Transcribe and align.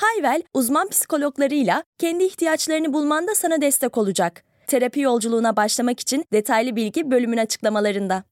Hayvel, 0.00 0.42
uzman 0.54 0.88
psikologlarıyla 0.88 1.84
kendi 1.98 2.24
ihtiyaçlarını 2.24 2.92
bulmanda 2.92 3.34
sana 3.34 3.60
destek 3.60 3.98
olacak. 3.98 4.44
Terapi 4.66 5.00
yolculuğuna 5.00 5.56
başlamak 5.56 6.00
için 6.00 6.24
detaylı 6.32 6.76
bilgi 6.76 7.10
bölümün 7.10 7.36
açıklamalarında. 7.36 8.24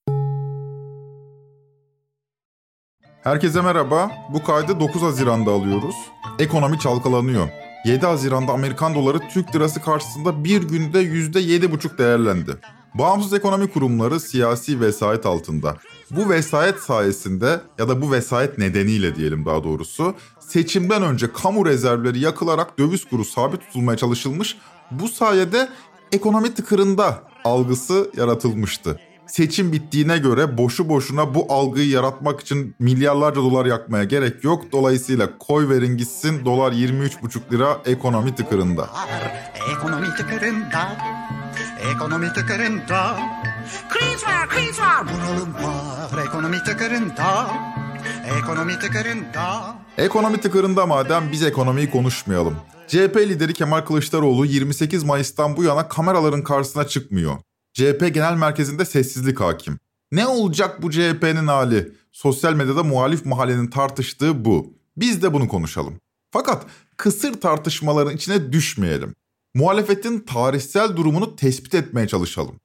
Herkese 3.22 3.60
merhaba. 3.60 4.10
Bu 4.32 4.42
kaydı 4.42 4.80
9 4.80 5.02
Haziran'da 5.02 5.50
alıyoruz. 5.50 5.94
Ekonomi 6.38 6.78
çalkalanıyor. 6.78 7.48
7 7.84 8.06
Haziran'da 8.06 8.52
Amerikan 8.52 8.94
doları 8.94 9.18
Türk 9.18 9.54
lirası 9.54 9.82
karşısında 9.82 10.44
bir 10.44 10.62
günde 10.62 11.02
%7,5 11.02 11.98
değerlendi. 11.98 12.56
Bağımsız 12.94 13.32
ekonomi 13.32 13.72
kurumları 13.72 14.20
siyasi 14.20 14.80
vesayet 14.80 15.26
altında. 15.26 15.76
Bu 16.10 16.30
vesayet 16.30 16.78
sayesinde 16.78 17.60
ya 17.78 17.88
da 17.88 18.02
bu 18.02 18.12
vesayet 18.12 18.58
nedeniyle 18.58 19.16
diyelim 19.16 19.46
daha 19.46 19.64
doğrusu 19.64 20.14
seçimden 20.40 21.02
önce 21.02 21.32
kamu 21.32 21.66
rezervleri 21.66 22.18
yakılarak 22.20 22.78
döviz 22.78 23.04
kuru 23.04 23.24
sabit 23.24 23.60
tutulmaya 23.60 23.96
çalışılmış. 23.96 24.56
Bu 24.90 25.08
sayede 25.08 25.68
ekonomi 26.12 26.54
tıkırında 26.54 27.22
algısı 27.44 28.10
yaratılmıştı. 28.16 29.00
Seçim 29.26 29.72
bittiğine 29.72 30.18
göre 30.18 30.58
boşu 30.58 30.88
boşuna 30.88 31.34
bu 31.34 31.52
algıyı 31.52 31.88
yaratmak 31.88 32.40
için 32.40 32.74
milyarlarca 32.78 33.36
dolar 33.36 33.66
yakmaya 33.66 34.04
gerek 34.04 34.44
yok. 34.44 34.64
Dolayısıyla 34.72 35.38
koy 35.38 35.68
verin 35.68 35.96
gitsin 35.96 36.44
dolar 36.44 36.72
23,5 36.72 37.52
lira 37.52 37.78
ekonomi 37.86 38.34
tıkırında. 38.34 38.88
Ekonomi 39.76 40.06
tıkırında, 40.16 40.96
ekonomi 41.94 42.32
tıkırında. 42.32 43.16
Kriz 43.88 44.24
var, 44.24 44.48
kriz 44.48 44.80
var, 44.80 45.06
bunalım 45.06 45.54
var. 45.54 46.24
Ekonomi 46.26 46.58
tıkırında, 46.64 47.50
ekonomi 48.38 48.78
tıkırında. 48.78 49.74
Ekonomi 49.98 50.40
tıkırında 50.40 50.86
madem 50.86 51.32
biz 51.32 51.42
ekonomiyi 51.42 51.90
konuşmayalım. 51.90 52.56
CHP 52.88 53.16
lideri 53.16 53.52
Kemal 53.52 53.80
Kılıçdaroğlu 53.80 54.46
28 54.46 55.04
Mayıs'tan 55.04 55.56
bu 55.56 55.64
yana 55.64 55.88
kameraların 55.88 56.42
karşısına 56.42 56.86
çıkmıyor. 56.86 57.36
CHP 57.72 58.14
Genel 58.14 58.34
Merkezi'nde 58.34 58.84
sessizlik 58.84 59.40
hakim. 59.40 59.78
Ne 60.12 60.26
olacak 60.26 60.82
bu 60.82 60.90
CHP'nin 60.90 61.46
hali? 61.46 61.92
Sosyal 62.12 62.54
medyada 62.54 62.82
muhalif 62.82 63.24
mahallenin 63.26 63.66
tartıştığı 63.66 64.44
bu. 64.44 64.72
Biz 64.96 65.22
de 65.22 65.32
bunu 65.32 65.48
konuşalım. 65.48 65.94
Fakat 66.30 66.66
kısır 66.96 67.40
tartışmaların 67.40 68.16
içine 68.16 68.52
düşmeyelim. 68.52 69.14
Muhalefetin 69.54 70.20
tarihsel 70.20 70.96
durumunu 70.96 71.36
tespit 71.36 71.74
etmeye 71.74 72.08
çalışalım. 72.08 72.56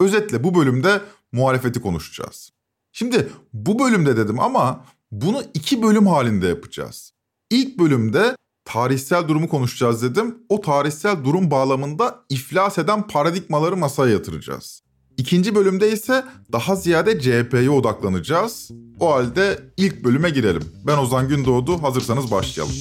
Özetle 0.00 0.44
bu 0.44 0.54
bölümde 0.54 1.00
muhalefeti 1.32 1.80
konuşacağız. 1.80 2.50
Şimdi 2.92 3.28
bu 3.52 3.78
bölümde 3.78 4.16
dedim 4.16 4.40
ama 4.40 4.84
bunu 5.10 5.42
iki 5.54 5.82
bölüm 5.82 6.06
halinde 6.06 6.48
yapacağız. 6.48 7.12
İlk 7.50 7.78
bölümde 7.78 8.36
tarihsel 8.64 9.28
durumu 9.28 9.48
konuşacağız 9.48 10.02
dedim. 10.02 10.38
O 10.48 10.60
tarihsel 10.60 11.24
durum 11.24 11.50
bağlamında 11.50 12.24
iflas 12.28 12.78
eden 12.78 13.06
paradigmaları 13.06 13.76
masaya 13.76 14.12
yatıracağız. 14.12 14.82
İkinci 15.16 15.54
bölümde 15.54 15.92
ise 15.92 16.24
daha 16.52 16.76
ziyade 16.76 17.20
CHP'ye 17.20 17.70
odaklanacağız. 17.70 18.70
O 19.00 19.12
halde 19.12 19.58
ilk 19.76 20.04
bölüme 20.04 20.30
girelim. 20.30 20.62
Ben 20.86 20.98
Ozan 20.98 21.28
Gündoğdu, 21.28 21.82
hazırsanız 21.82 22.30
başlayalım. 22.30 22.74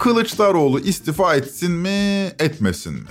Kılıçdaroğlu 0.00 0.80
istifa 0.80 1.34
etsin 1.34 1.72
mi, 1.72 2.32
etmesin 2.38 2.94
mi? 2.94 3.10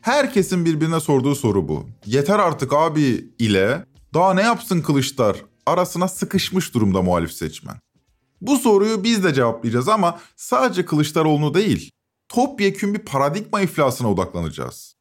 Herkesin 0.00 0.64
birbirine 0.64 1.00
sorduğu 1.00 1.34
soru 1.34 1.68
bu. 1.68 1.86
Yeter 2.06 2.38
artık 2.38 2.72
abi 2.72 3.24
ile 3.38 3.84
daha 4.14 4.34
ne 4.34 4.42
yapsın 4.42 4.80
Kılıçdar 4.80 5.36
arasına 5.66 6.08
sıkışmış 6.08 6.74
durumda 6.74 7.02
muhalif 7.02 7.32
seçmen. 7.32 7.76
Bu 8.40 8.56
soruyu 8.56 9.04
biz 9.04 9.24
de 9.24 9.34
cevaplayacağız 9.34 9.88
ama 9.88 10.20
sadece 10.36 10.84
Kılıçdaroğlu'nu 10.84 11.54
değil, 11.54 11.90
topyekün 12.28 12.94
bir 12.94 12.98
paradigma 12.98 13.60
iflasına 13.60 14.10
odaklanacağız. 14.10 14.94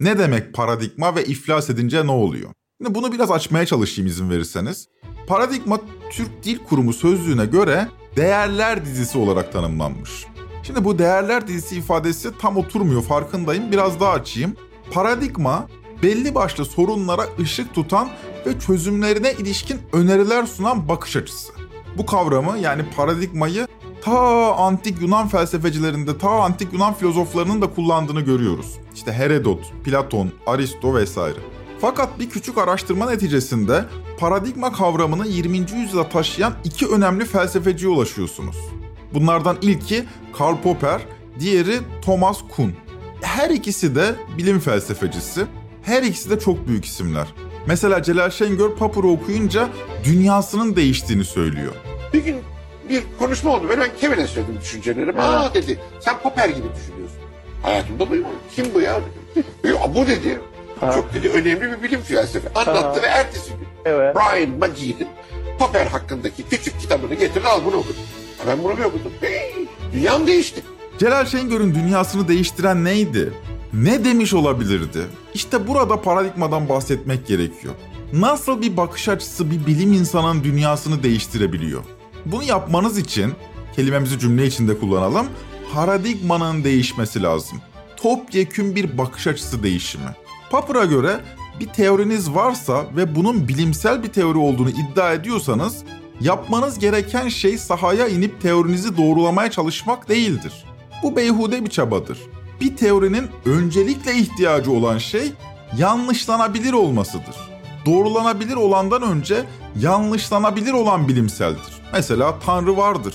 Ne 0.00 0.18
demek 0.18 0.54
paradigma 0.54 1.16
ve 1.16 1.24
iflas 1.24 1.70
edince 1.70 2.06
ne 2.06 2.12
oluyor? 2.12 2.50
Şimdi 2.80 2.94
bunu 2.94 3.12
biraz 3.12 3.30
açmaya 3.30 3.66
çalışayım 3.66 4.10
izin 4.10 4.30
verirseniz. 4.30 4.88
Paradigma 5.26 5.80
Türk 6.10 6.44
Dil 6.44 6.58
Kurumu 6.58 6.92
sözlüğüne 6.92 7.46
göre 7.46 7.88
değerler 8.16 8.84
dizisi 8.84 9.18
olarak 9.18 9.52
tanımlanmış. 9.52 10.26
Şimdi 10.66 10.84
bu 10.84 10.98
değerler 10.98 11.48
dizisi 11.48 11.76
ifadesi 11.76 12.38
tam 12.38 12.56
oturmuyor 12.56 13.02
farkındayım. 13.02 13.72
Biraz 13.72 14.00
daha 14.00 14.12
açayım. 14.12 14.56
Paradigma 14.90 15.68
belli 16.02 16.34
başlı 16.34 16.64
sorunlara 16.64 17.22
ışık 17.40 17.74
tutan 17.74 18.08
ve 18.46 18.58
çözümlerine 18.58 19.32
ilişkin 19.32 19.80
öneriler 19.92 20.46
sunan 20.46 20.88
bakış 20.88 21.16
açısı. 21.16 21.52
Bu 21.98 22.06
kavramı 22.06 22.58
yani 22.58 22.84
paradigmayı 22.96 23.66
ta 24.02 24.54
antik 24.54 25.02
Yunan 25.02 25.28
felsefecilerinde, 25.28 26.18
ta 26.18 26.30
antik 26.30 26.72
Yunan 26.72 26.94
filozoflarının 26.94 27.62
da 27.62 27.74
kullandığını 27.74 28.20
görüyoruz. 28.20 28.78
İşte 28.94 29.12
Herodot, 29.12 29.72
Platon, 29.84 30.30
Aristo 30.46 30.94
vesaire. 30.94 31.38
Fakat 31.80 32.18
bir 32.18 32.30
küçük 32.30 32.58
araştırma 32.58 33.10
neticesinde 33.10 33.84
paradigma 34.18 34.72
kavramını 34.72 35.26
20. 35.26 35.56
yüzyıla 35.58 36.08
taşıyan 36.08 36.52
iki 36.64 36.86
önemli 36.86 37.24
felsefeciye 37.24 37.92
ulaşıyorsunuz. 37.92 38.56
Bunlardan 39.14 39.58
ilki 39.62 40.04
Karl 40.38 40.56
Popper, 40.62 41.00
diğeri 41.40 41.78
Thomas 42.02 42.38
Kuhn. 42.56 42.70
Her 43.22 43.50
ikisi 43.50 43.94
de 43.94 44.14
bilim 44.38 44.60
felsefecisi. 44.60 45.46
Her 45.82 46.02
ikisi 46.02 46.30
de 46.30 46.38
çok 46.38 46.68
büyük 46.68 46.84
isimler. 46.84 47.26
Mesela 47.66 48.02
Celal 48.02 48.30
Şengör 48.30 48.74
Popper'ı 48.74 49.06
okuyunca 49.06 49.68
dünyasının 50.04 50.76
değiştiğini 50.76 51.24
söylüyor. 51.24 51.72
Bir 52.12 52.24
gün 52.24 52.36
bir 52.88 53.02
konuşma 53.18 53.50
oldu. 53.50 53.66
Ben 53.70 53.90
Kevin'e 54.00 54.26
söyledim 54.26 54.58
düşüncelerimi. 54.60 55.20
Aa 55.20 55.54
dedi 55.54 55.80
sen 56.00 56.18
Popper 56.18 56.48
gibi 56.48 56.66
düşünüyorsun. 56.76 57.18
Hayatımda 57.62 58.10
duymadım. 58.10 58.36
Kim 58.56 58.66
bu 58.74 58.80
ya 58.80 59.00
dedim. 59.34 59.44
Ya, 59.64 59.94
bu 59.94 60.06
dedi. 60.06 60.40
Çok 60.80 61.14
dedi 61.14 61.28
önemli 61.28 61.60
bir 61.60 61.82
bilim 61.82 62.00
felsefe. 62.00 62.48
Anlattı 62.54 63.02
ve 63.02 63.06
ertesi 63.06 63.50
gün 63.50 63.66
Evet. 63.84 64.16
Brian 64.16 64.50
Magid'in 64.58 65.08
Popper 65.58 65.86
hakkındaki 65.86 66.42
küçük 66.42 66.80
kitabını 66.80 67.14
getir 67.14 67.44
al 67.44 67.60
bunu 67.64 67.76
okudum. 67.76 68.02
Ben 68.46 68.64
bunu 68.64 68.76
bir 68.76 68.84
okudum. 68.84 69.12
Hey, 69.20 69.66
dünyam 69.92 70.26
değişti. 70.26 70.62
Celal 70.98 71.26
Şengör'ün 71.26 71.74
dünyasını 71.74 72.28
değiştiren 72.28 72.84
neydi? 72.84 73.32
Ne 73.72 74.04
demiş 74.04 74.34
olabilirdi? 74.34 75.02
İşte 75.34 75.68
burada 75.68 76.02
paradigmadan 76.02 76.68
bahsetmek 76.68 77.26
gerekiyor. 77.26 77.74
Nasıl 78.12 78.62
bir 78.62 78.76
bakış 78.76 79.08
açısı 79.08 79.50
bir 79.50 79.66
bilim 79.66 79.92
insanının 79.92 80.44
dünyasını 80.44 81.02
değiştirebiliyor? 81.02 81.84
Bunu 82.26 82.42
yapmanız 82.42 82.98
için 82.98 83.32
kelimemizi 83.76 84.18
cümle 84.18 84.46
içinde 84.46 84.78
kullanalım. 84.78 85.26
Paradigmanın 85.72 86.64
değişmesi 86.64 87.22
lazım. 87.22 87.58
Topyekün 87.96 88.76
bir 88.76 88.98
bakış 88.98 89.26
açısı 89.26 89.62
değişimi. 89.62 90.10
Popper'a 90.50 90.84
göre 90.84 91.20
bir 91.60 91.66
teoriniz 91.66 92.34
varsa 92.34 92.84
ve 92.96 93.14
bunun 93.14 93.48
bilimsel 93.48 94.02
bir 94.02 94.08
teori 94.08 94.38
olduğunu 94.38 94.70
iddia 94.70 95.12
ediyorsanız 95.12 95.84
yapmanız 96.20 96.78
gereken 96.78 97.28
şey 97.28 97.58
sahaya 97.58 98.08
inip 98.08 98.40
teorinizi 98.40 98.96
doğrulamaya 98.96 99.50
çalışmak 99.50 100.08
değildir. 100.08 100.64
Bu 101.02 101.16
beyhude 101.16 101.64
bir 101.64 101.70
çabadır. 101.70 102.18
Bir 102.60 102.76
teorinin 102.76 103.28
öncelikle 103.46 104.14
ihtiyacı 104.14 104.72
olan 104.72 104.98
şey 104.98 105.32
yanlışlanabilir 105.78 106.72
olmasıdır. 106.72 107.36
Doğrulanabilir 107.86 108.54
olandan 108.54 109.02
önce 109.02 109.44
yanlışlanabilir 109.80 110.72
olan 110.72 111.08
bilimseldir. 111.08 111.82
Mesela 111.92 112.38
Tanrı 112.46 112.76
vardır. 112.76 113.14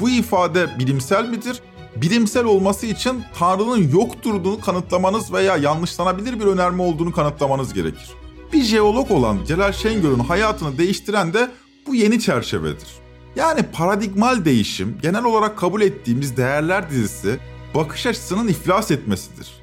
Bu 0.00 0.10
ifade 0.10 0.78
bilimsel 0.78 1.28
midir? 1.28 1.60
Bilimsel 1.96 2.44
olması 2.44 2.86
için 2.86 3.24
Tanrı'nın 3.38 3.88
yokturduğunu 3.88 4.60
kanıtlamanız 4.60 5.32
veya 5.32 5.56
yanlışlanabilir 5.56 6.40
bir 6.40 6.44
önerme 6.44 6.82
olduğunu 6.82 7.12
kanıtlamanız 7.12 7.74
gerekir. 7.74 8.10
Bir 8.52 8.62
jeolog 8.62 9.10
olan 9.10 9.38
Celal 9.46 9.72
Şengör'ün 9.72 10.18
hayatını 10.18 10.78
değiştiren 10.78 11.32
de 11.32 11.50
bu 11.86 11.94
yeni 11.94 12.20
çerçevedir. 12.20 12.88
Yani 13.36 13.62
paradigmal 13.72 14.44
değişim 14.44 14.98
genel 15.02 15.24
olarak 15.24 15.58
kabul 15.58 15.80
ettiğimiz 15.80 16.36
değerler 16.36 16.90
dizisi 16.90 17.38
bakış 17.74 18.06
açısının 18.06 18.48
iflas 18.48 18.90
etmesidir. 18.90 19.54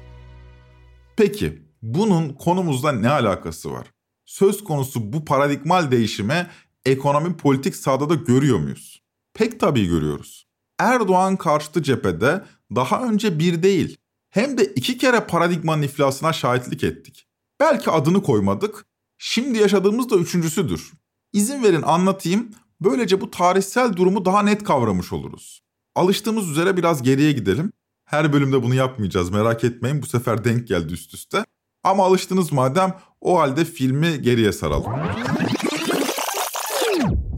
Peki 1.16 1.62
bunun 1.82 2.28
konumuzla 2.28 2.92
ne 2.92 3.10
alakası 3.10 3.72
var? 3.72 3.86
Söz 4.24 4.64
konusu 4.64 5.12
bu 5.12 5.24
paradigmal 5.24 5.90
değişime 5.90 6.50
ekonomi 6.86 7.36
politik 7.36 7.76
sahada 7.76 8.08
da 8.08 8.14
görüyor 8.14 8.58
muyuz? 8.58 9.02
Pek 9.34 9.60
tabii 9.60 9.86
görüyoruz. 9.86 10.46
Erdoğan 10.78 11.36
karşıtı 11.36 11.82
cephede 11.82 12.44
daha 12.74 13.02
önce 13.02 13.38
bir 13.38 13.62
değil 13.62 13.96
hem 14.30 14.58
de 14.58 14.64
iki 14.64 14.98
kere 14.98 15.20
paradigmanın 15.20 15.82
iflasına 15.82 16.32
şahitlik 16.32 16.84
ettik. 16.84 17.26
Belki 17.60 17.90
adını 17.90 18.22
koymadık, 18.22 18.86
şimdi 19.18 19.58
yaşadığımız 19.58 20.10
da 20.10 20.16
üçüncüsüdür. 20.16 20.92
İzin 21.32 21.62
verin 21.62 21.82
anlatayım, 21.82 22.50
böylece 22.80 23.20
bu 23.20 23.30
tarihsel 23.30 23.96
durumu 23.96 24.24
daha 24.24 24.42
net 24.42 24.64
kavramış 24.64 25.12
oluruz. 25.12 25.62
Alıştığımız 25.94 26.50
üzere 26.50 26.76
biraz 26.76 27.02
geriye 27.02 27.32
gidelim. 27.32 27.72
Her 28.04 28.32
bölümde 28.32 28.62
bunu 28.62 28.74
yapmayacağız 28.74 29.30
merak 29.30 29.64
etmeyin 29.64 30.02
bu 30.02 30.06
sefer 30.06 30.44
denk 30.44 30.68
geldi 30.68 30.92
üst 30.92 31.14
üste. 31.14 31.44
Ama 31.84 32.04
alıştınız 32.04 32.52
madem 32.52 32.94
o 33.20 33.38
halde 33.38 33.64
filmi 33.64 34.22
geriye 34.22 34.52
saralım. 34.52 34.92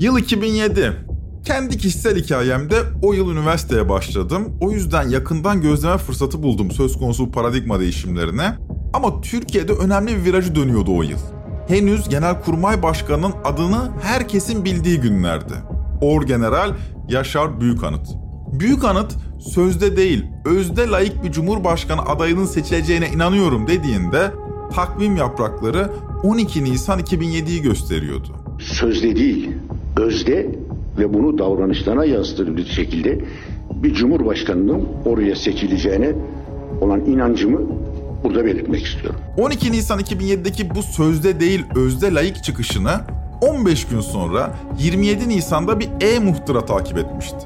Yıl 0.00 0.18
2007. 0.18 1.06
Kendi 1.44 1.78
kişisel 1.78 2.16
hikayemde 2.16 2.82
o 3.02 3.12
yıl 3.12 3.30
üniversiteye 3.30 3.88
başladım. 3.88 4.58
O 4.60 4.70
yüzden 4.70 5.08
yakından 5.08 5.62
gözleme 5.62 5.98
fırsatı 5.98 6.42
buldum 6.42 6.70
söz 6.70 6.98
konusu 6.98 7.30
paradigma 7.30 7.80
değişimlerine. 7.80 8.58
Ama 8.92 9.20
Türkiye'de 9.20 9.72
önemli 9.72 10.16
bir 10.16 10.24
virajı 10.24 10.54
dönüyordu 10.54 10.96
o 10.96 11.02
yıl. 11.02 11.18
Henüz 11.68 12.08
Genelkurmay 12.08 12.82
Başkanı'nın 12.82 13.32
adını 13.44 13.90
herkesin 14.02 14.64
bildiği 14.64 15.00
günlerdi. 15.00 15.54
Orgeneral 16.00 16.70
Yaşar 17.08 17.60
Büyükanıt. 17.60 18.08
Büyükanıt 18.60 19.16
sözde 19.38 19.96
değil, 19.96 20.24
özde 20.44 20.88
layık 20.88 21.24
bir 21.24 21.32
cumhurbaşkanı 21.32 22.02
adayının 22.02 22.44
seçileceğine 22.44 23.08
inanıyorum 23.08 23.66
dediğinde 23.66 24.30
takvim 24.74 25.16
yaprakları 25.16 25.90
12 26.22 26.64
Nisan 26.64 27.00
2007'yi 27.00 27.62
gösteriyordu. 27.62 28.28
Sözde 28.58 29.16
değil, 29.16 29.50
özde 29.96 30.50
ve 30.98 31.14
bunu 31.14 31.38
davranışlarına 31.38 32.04
yansıtır 32.04 32.66
şekilde 32.66 33.20
bir 33.82 33.94
cumhurbaşkanının 33.94 34.88
oraya 35.04 35.36
seçileceğine 35.36 36.12
olan 36.80 37.00
inancımı 37.00 37.60
burada 38.24 38.44
belirtmek 38.44 38.86
istiyorum. 38.86 39.20
12 39.38 39.72
Nisan 39.72 40.00
2007'deki 40.00 40.74
bu 40.74 40.82
sözde 40.82 41.40
değil 41.40 41.64
özde 41.76 42.14
layık 42.14 42.44
çıkışını 42.44 43.00
15 43.40 43.86
gün 43.86 44.00
sonra 44.00 44.54
27 44.78 45.28
Nisan'da 45.28 45.80
bir 45.80 45.88
e-muhtıra 46.00 46.64
takip 46.64 46.98
etmişti. 46.98 47.38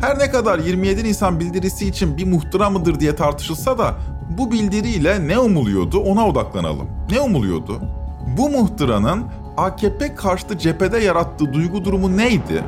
Her 0.00 0.18
ne 0.18 0.30
kadar 0.30 0.58
27 0.58 1.04
Nisan 1.04 1.40
bildirisi 1.40 1.88
için 1.88 2.16
bir 2.16 2.26
muhtıra 2.26 2.70
mıdır 2.70 3.00
diye 3.00 3.16
tartışılsa 3.16 3.78
da 3.78 3.94
bu 4.38 4.52
bildiriyle 4.52 5.28
ne 5.28 5.38
umuluyordu 5.38 5.98
ona 5.98 6.28
odaklanalım. 6.28 6.88
Ne 7.10 7.20
umuluyordu? 7.20 7.80
Bu 8.38 8.48
muhtıranın 8.50 9.24
AKP 9.56 10.14
karşıtı 10.14 10.58
cephede 10.58 10.98
yarattığı 10.98 11.52
duygu 11.52 11.84
durumu 11.84 12.16
neydi? 12.16 12.64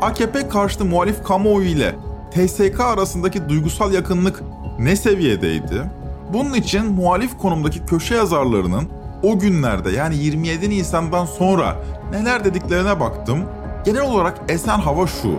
AKP 0.00 0.48
karşıtı 0.48 0.84
muhalif 0.84 1.22
kamuoyu 1.24 1.68
ile 1.68 1.94
TSK 2.30 2.80
arasındaki 2.80 3.48
duygusal 3.48 3.92
yakınlık 3.92 4.42
ne 4.78 4.96
seviyedeydi? 4.96 5.90
Bunun 6.32 6.54
için 6.54 6.86
muhalif 6.86 7.38
konumdaki 7.38 7.86
köşe 7.86 8.14
yazarlarının 8.14 8.88
o 9.22 9.38
günlerde 9.38 9.90
yani 9.90 10.16
27 10.16 10.70
Nisan'dan 10.70 11.24
sonra 11.24 11.76
neler 12.12 12.44
dediklerine 12.44 13.00
baktım. 13.00 13.44
Genel 13.84 14.02
olarak 14.02 14.40
esen 14.48 14.78
hava 14.78 15.06
şu. 15.06 15.32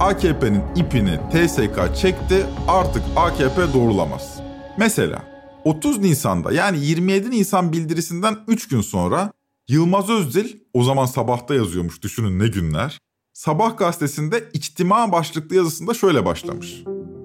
AKP'nin 0.00 0.62
ipini 0.76 1.18
TSK 1.32 1.96
çekti 1.96 2.46
artık 2.68 3.02
AKP 3.16 3.72
doğrulamaz. 3.74 4.40
Mesela 4.78 5.22
30 5.64 5.98
Nisan'da 5.98 6.52
yani 6.52 6.78
27 6.78 7.30
Nisan 7.30 7.72
bildirisinden 7.72 8.36
3 8.48 8.68
gün 8.68 8.80
sonra 8.80 9.32
Yılmaz 9.68 10.10
Özdil 10.10 10.56
o 10.74 10.84
zaman 10.84 11.06
sabahta 11.06 11.54
yazıyormuş 11.54 12.02
düşünün 12.02 12.38
ne 12.38 12.48
günler. 12.48 12.98
Sabah 13.32 13.76
gazetesinde 13.76 14.44
içtima 14.52 15.12
başlıklı 15.12 15.56
yazısında 15.56 15.94
şöyle 15.94 16.24
başlamış. 16.24 16.82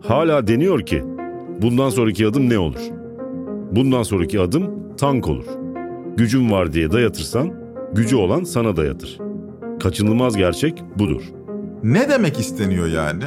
Hala 0.08 0.48
deniyor 0.48 0.86
ki 0.86 1.04
bundan 1.62 1.90
sonraki 1.90 2.28
adım 2.28 2.50
ne 2.50 2.60
olur? 2.60 2.99
Bundan 3.72 4.04
sonraki 4.04 4.40
adım 4.40 4.96
tank 4.98 5.28
olur. 5.28 5.46
Gücün 6.18 6.52
var 6.52 6.74
diye 6.74 6.92
dayatırsan 6.92 7.54
gücü 7.94 8.16
olan 8.16 8.44
sana 8.44 8.78
dayatır. 8.78 9.20
Kaçınılmaz 9.84 10.38
gerçek 10.38 10.84
budur. 11.00 11.22
Ne 11.84 12.10
demek 12.10 12.40
isteniyor 12.40 12.88
yani? 12.88 13.24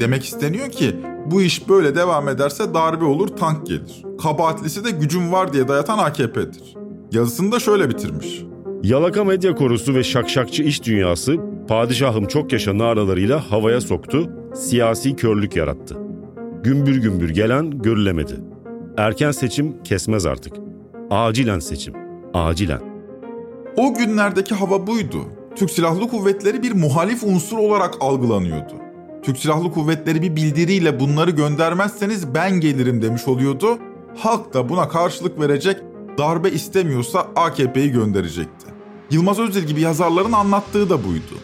Demek 0.00 0.24
isteniyor 0.24 0.68
ki 0.68 0.96
bu 1.26 1.42
iş 1.42 1.68
böyle 1.68 1.94
devam 1.94 2.28
ederse 2.28 2.74
darbe 2.74 3.04
olur 3.04 3.28
tank 3.28 3.66
gelir. 3.66 4.04
Kabahatlisi 4.22 4.84
de 4.84 4.90
gücün 4.90 5.32
var 5.32 5.52
diye 5.52 5.68
dayatan 5.68 5.98
AKP'dir. 5.98 6.74
Yazısını 7.12 7.52
da 7.52 7.58
şöyle 7.58 7.88
bitirmiş. 7.88 8.42
Yalaka 8.82 9.24
medya 9.24 9.54
korusu 9.54 9.94
ve 9.94 10.04
şakşakçı 10.04 10.62
iş 10.62 10.84
dünyası 10.84 11.36
padişahım 11.68 12.26
çok 12.26 12.52
yaşa 12.52 12.78
naralarıyla 12.78 13.50
havaya 13.50 13.80
soktu, 13.80 14.30
siyasi 14.54 15.16
körlük 15.16 15.56
yarattı. 15.56 15.96
Gümbür 16.64 16.96
gümbür 16.96 17.30
gelen 17.30 17.82
görülemedi. 17.82 18.51
Erken 18.96 19.30
seçim 19.30 19.82
kesmez 19.82 20.26
artık. 20.26 20.52
Acilen 21.10 21.58
seçim, 21.58 21.94
acilen. 22.34 22.80
O 23.76 23.94
günlerdeki 23.94 24.54
hava 24.54 24.86
buydu. 24.86 25.24
Türk 25.56 25.70
Silahlı 25.70 26.08
Kuvvetleri 26.08 26.62
bir 26.62 26.72
muhalif 26.72 27.24
unsur 27.24 27.58
olarak 27.58 27.94
algılanıyordu. 28.00 28.72
Türk 29.22 29.38
Silahlı 29.38 29.72
Kuvvetleri 29.72 30.22
bir 30.22 30.36
bildiriyle 30.36 31.00
bunları 31.00 31.30
göndermezseniz 31.30 32.34
ben 32.34 32.60
gelirim 32.60 33.02
demiş 33.02 33.28
oluyordu. 33.28 33.78
Halk 34.16 34.54
da 34.54 34.68
buna 34.68 34.88
karşılık 34.88 35.40
verecek, 35.40 35.76
darbe 36.18 36.50
istemiyorsa 36.50 37.26
AKP'yi 37.36 37.90
gönderecekti. 37.90 38.66
Yılmaz 39.10 39.38
Özdil 39.38 39.62
gibi 39.62 39.80
yazarların 39.80 40.32
anlattığı 40.32 40.90
da 40.90 41.04
buydu. 41.04 41.34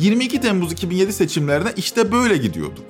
22 0.00 0.40
Temmuz 0.40 0.72
2007 0.72 1.12
seçimlerine 1.12 1.68
işte 1.76 2.12
böyle 2.12 2.36
gidiyorduk. 2.36 2.84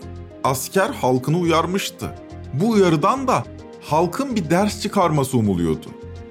Asker 0.45 0.89
halkını 0.89 1.39
uyarmıştı. 1.39 2.11
Bu 2.53 2.71
uyarıdan 2.71 3.29
da 3.29 3.45
halkın 3.85 4.37
bir 4.37 4.51
ders 4.51 4.83
çıkarması 4.83 5.39
umuluyordu. 5.39 5.87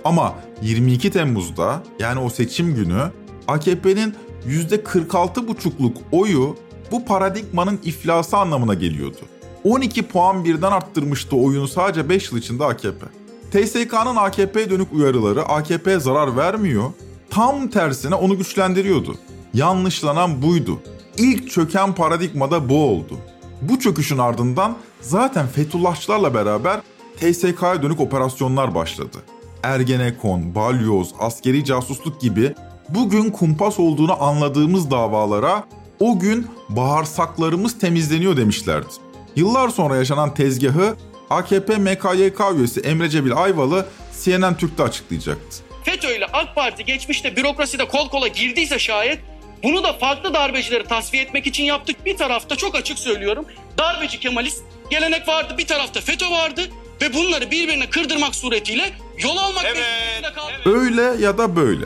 Ama 0.05 0.35
22 0.61 1.11
Temmuz'da 1.11 1.83
yani 1.99 2.19
o 2.19 2.29
seçim 2.29 2.75
günü 2.75 3.11
AKP'nin 3.47 4.15
%46,5'luk 4.47 5.93
oyu 6.11 6.55
bu 6.91 7.05
paradigmanın 7.05 7.79
iflası 7.83 8.37
anlamına 8.37 8.73
geliyordu. 8.73 9.17
12 9.63 10.03
puan 10.03 10.45
birden 10.45 10.71
arttırmıştı 10.71 11.35
oyunu 11.35 11.67
sadece 11.67 12.09
5 12.09 12.31
yıl 12.31 12.39
içinde 12.39 12.65
AKP. 12.65 13.05
TSK'nın 13.51 14.15
AKP'ye 14.15 14.69
dönük 14.69 14.93
uyarıları 14.93 15.45
AKP'ye 15.45 15.99
zarar 15.99 16.37
vermiyor, 16.37 16.91
tam 17.29 17.67
tersine 17.67 18.15
onu 18.15 18.37
güçlendiriyordu. 18.37 19.15
Yanlışlanan 19.53 20.41
buydu. 20.41 20.79
İlk 21.17 21.51
çöken 21.51 21.95
paradigmada 21.95 22.69
bu 22.69 22.89
oldu. 22.89 23.17
Bu 23.61 23.79
çöküşün 23.79 24.17
ardından 24.17 24.77
zaten 25.01 25.47
Fethullahçılarla 25.47 26.33
beraber 26.33 26.81
TSK'ya 27.17 27.83
dönük 27.83 27.99
operasyonlar 27.99 28.75
başladı. 28.75 29.17
Ergenekon, 29.63 30.55
balyoz, 30.55 31.13
askeri 31.19 31.65
casusluk 31.65 32.21
gibi 32.21 32.53
bugün 32.89 33.31
kumpas 33.31 33.79
olduğunu 33.79 34.23
anladığımız 34.23 34.91
davalara 34.91 35.63
o 35.99 36.19
gün 36.19 36.47
bağırsaklarımız 36.69 37.79
temizleniyor 37.79 38.37
demişlerdi. 38.37 38.87
Yıllar 39.35 39.69
sonra 39.69 39.95
yaşanan 39.95 40.33
tezgahı 40.33 40.95
AKP 41.29 41.77
MKYK 41.77 42.39
üyesi 42.55 42.79
Emre 42.79 43.09
Cebil 43.09 43.35
Ayvalı 43.35 43.85
CNN 44.23 44.57
Türk'te 44.57 44.83
açıklayacaktı. 44.83 45.57
FETÖ 45.83 46.17
ile 46.17 46.25
AK 46.25 46.55
Parti 46.55 46.85
geçmişte 46.85 47.35
bürokraside 47.35 47.87
kol 47.87 48.09
kola 48.09 48.27
girdiyse 48.27 48.79
şayet 48.79 49.19
bunu 49.63 49.83
da 49.83 49.93
farklı 49.93 50.33
darbecileri 50.33 50.83
tasfiye 50.83 51.23
etmek 51.23 51.47
için 51.47 51.63
yaptık. 51.63 52.05
Bir 52.05 52.17
tarafta 52.17 52.55
çok 52.55 52.75
açık 52.75 52.99
söylüyorum 52.99 53.45
darbeci 53.77 54.19
Kemalist 54.19 54.63
gelenek 54.89 55.27
vardı 55.27 55.55
bir 55.57 55.67
tarafta 55.67 56.01
FETÖ 56.01 56.31
vardı 56.31 56.61
ve 57.03 57.13
bunları 57.13 57.51
birbirine 57.51 57.89
kırdırmak 57.89 58.35
suretiyle 58.35 58.93
yol 59.23 59.37
almak 59.37 59.65
evet. 59.65 60.65
Öyle 60.65 61.01
ya 61.01 61.37
da 61.37 61.55
böyle. 61.55 61.85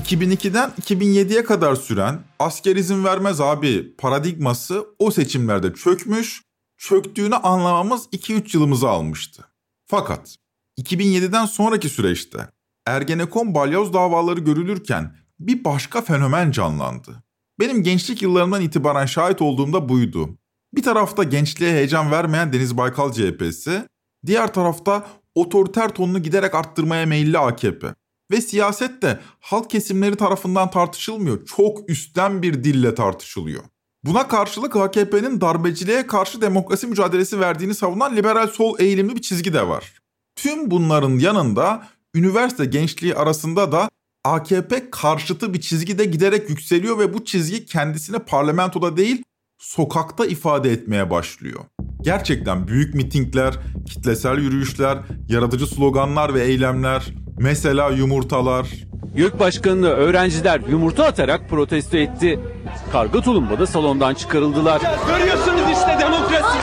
2002'den 0.00 0.72
2007'ye 0.82 1.44
kadar 1.44 1.74
süren 1.76 2.18
asker 2.38 2.76
izin 2.76 3.04
vermez 3.04 3.40
abi 3.40 3.96
paradigması 3.96 4.86
o 4.98 5.10
seçimlerde 5.10 5.74
çökmüş, 5.74 6.42
çöktüğünü 6.78 7.34
anlamamız 7.34 8.06
2-3 8.06 8.56
yılımızı 8.56 8.88
almıştı. 8.88 9.44
Fakat 9.86 10.36
2007'den 10.78 11.46
sonraki 11.46 11.88
süreçte 11.88 12.38
Ergenekon 12.86 13.54
balyoz 13.54 13.92
davaları 13.92 14.40
görülürken 14.40 15.16
bir 15.40 15.64
başka 15.64 16.02
fenomen 16.02 16.50
canlandı. 16.50 17.22
Benim 17.60 17.82
gençlik 17.82 18.22
yıllarımdan 18.22 18.62
itibaren 18.62 19.06
şahit 19.06 19.42
olduğumda 19.42 19.88
buydu. 19.88 20.38
Bir 20.74 20.82
tarafta 20.82 21.24
gençliğe 21.24 21.72
heyecan 21.72 22.10
vermeyen 22.10 22.52
Deniz 22.52 22.76
Baykal 22.76 23.12
CHP'si, 23.12 23.88
diğer 24.26 24.54
tarafta 24.54 25.06
otoriter 25.34 25.88
tonunu 25.88 26.22
giderek 26.22 26.54
arttırmaya 26.54 27.06
meyilli 27.06 27.38
AKP. 27.38 27.86
Ve 28.30 28.40
siyaset 28.40 29.02
de 29.02 29.20
halk 29.40 29.70
kesimleri 29.70 30.16
tarafından 30.16 30.70
tartışılmıyor, 30.70 31.46
çok 31.46 31.90
üstten 31.90 32.42
bir 32.42 32.64
dille 32.64 32.94
tartışılıyor. 32.94 33.62
Buna 34.04 34.28
karşılık 34.28 34.76
AKP'nin 34.76 35.40
darbeciliğe 35.40 36.06
karşı 36.06 36.40
demokrasi 36.40 36.86
mücadelesi 36.86 37.40
verdiğini 37.40 37.74
savunan 37.74 38.16
liberal 38.16 38.48
sol 38.48 38.78
eğilimli 38.78 39.16
bir 39.16 39.22
çizgi 39.22 39.52
de 39.52 39.68
var. 39.68 39.92
Tüm 40.36 40.70
bunların 40.70 41.18
yanında 41.18 41.88
üniversite 42.14 42.64
gençliği 42.64 43.14
arasında 43.14 43.72
da 43.72 43.90
AKP 44.24 44.90
karşıtı 44.90 45.54
bir 45.54 45.60
çizgide 45.60 46.04
giderek 46.04 46.50
yükseliyor 46.50 46.98
ve 46.98 47.14
bu 47.14 47.24
çizgi 47.24 47.66
kendisini 47.66 48.18
parlamentoda 48.18 48.96
değil 48.96 49.22
sokakta 49.58 50.26
ifade 50.26 50.72
etmeye 50.72 51.10
başlıyor. 51.10 51.60
Gerçekten 52.02 52.68
büyük 52.68 52.94
mitingler, 52.94 53.54
kitlesel 53.86 54.38
yürüyüşler, 54.38 54.98
yaratıcı 55.28 55.66
sloganlar 55.66 56.34
ve 56.34 56.44
eylemler, 56.44 57.14
mesela 57.38 57.90
yumurtalar. 57.90 58.68
YÖK 59.16 59.40
Başkanı'nı 59.40 59.88
öğrenciler 59.88 60.60
yumurta 60.70 61.04
atarak 61.04 61.48
protesto 61.50 61.96
etti. 61.96 62.40
Karga 62.92 63.20
tulumbada 63.20 63.66
salondan 63.66 64.14
çıkarıldılar. 64.14 64.82
Görüyorsunuz 65.08 65.70
işte 65.72 65.96
demokrasi. 66.00 66.58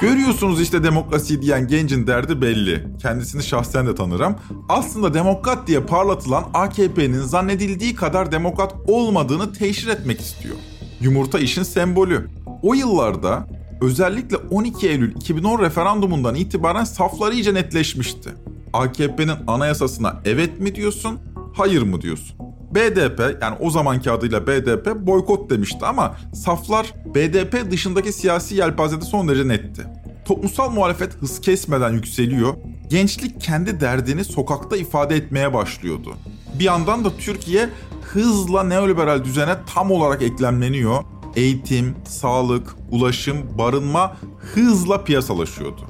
Görüyorsunuz 0.00 0.60
işte 0.60 0.82
demokrasi 0.82 1.42
diyen 1.42 1.68
gencin 1.68 2.06
derdi 2.06 2.42
belli. 2.42 2.84
Kendisini 3.02 3.42
şahsen 3.42 3.86
de 3.86 3.94
tanırım. 3.94 4.36
Aslında 4.68 5.14
demokrat 5.14 5.66
diye 5.66 5.80
parlatılan 5.80 6.44
AKP'nin 6.54 7.20
zannedildiği 7.20 7.94
kadar 7.94 8.32
demokrat 8.32 8.74
olmadığını 8.86 9.52
teşhir 9.52 9.88
etmek 9.88 10.20
istiyor. 10.20 10.56
Yumurta 11.00 11.38
işin 11.38 11.62
sembolü. 11.62 12.28
O 12.62 12.74
yıllarda 12.74 13.46
özellikle 13.80 14.36
12 14.36 14.88
Eylül 14.88 15.16
2010 15.16 15.62
referandumundan 15.62 16.34
itibaren 16.34 16.84
safları 16.84 17.34
iyice 17.34 17.54
netleşmişti. 17.54 18.30
AKP'nin 18.72 19.36
anayasasına 19.46 20.20
evet 20.24 20.60
mi 20.60 20.74
diyorsun, 20.74 21.18
hayır 21.54 21.82
mı 21.82 22.00
diyorsun? 22.00 22.36
BDP 22.74 23.42
yani 23.42 23.56
o 23.60 23.70
zamanki 23.70 24.10
adıyla 24.10 24.46
BDP 24.46 25.06
boykot 25.06 25.50
demişti 25.50 25.86
ama 25.86 26.16
saflar 26.34 26.94
BDP 27.14 27.70
dışındaki 27.70 28.12
siyasi 28.12 28.54
yelpazede 28.54 29.04
son 29.04 29.28
derece 29.28 29.48
netti. 29.48 29.82
Toplumsal 30.24 30.70
muhalefet 30.70 31.14
hız 31.22 31.40
kesmeden 31.40 31.92
yükseliyor, 31.92 32.54
gençlik 32.90 33.40
kendi 33.40 33.80
derdini 33.80 34.24
sokakta 34.24 34.76
ifade 34.76 35.16
etmeye 35.16 35.54
başlıyordu. 35.54 36.14
Bir 36.58 36.64
yandan 36.64 37.04
da 37.04 37.16
Türkiye 37.16 37.68
hızla 38.12 38.62
neoliberal 38.62 39.24
düzene 39.24 39.56
tam 39.74 39.90
olarak 39.90 40.22
eklemleniyor. 40.22 41.04
Eğitim, 41.36 41.96
sağlık, 42.08 42.76
ulaşım, 42.90 43.58
barınma 43.58 44.16
hızla 44.54 45.04
piyasalaşıyordu. 45.04 45.80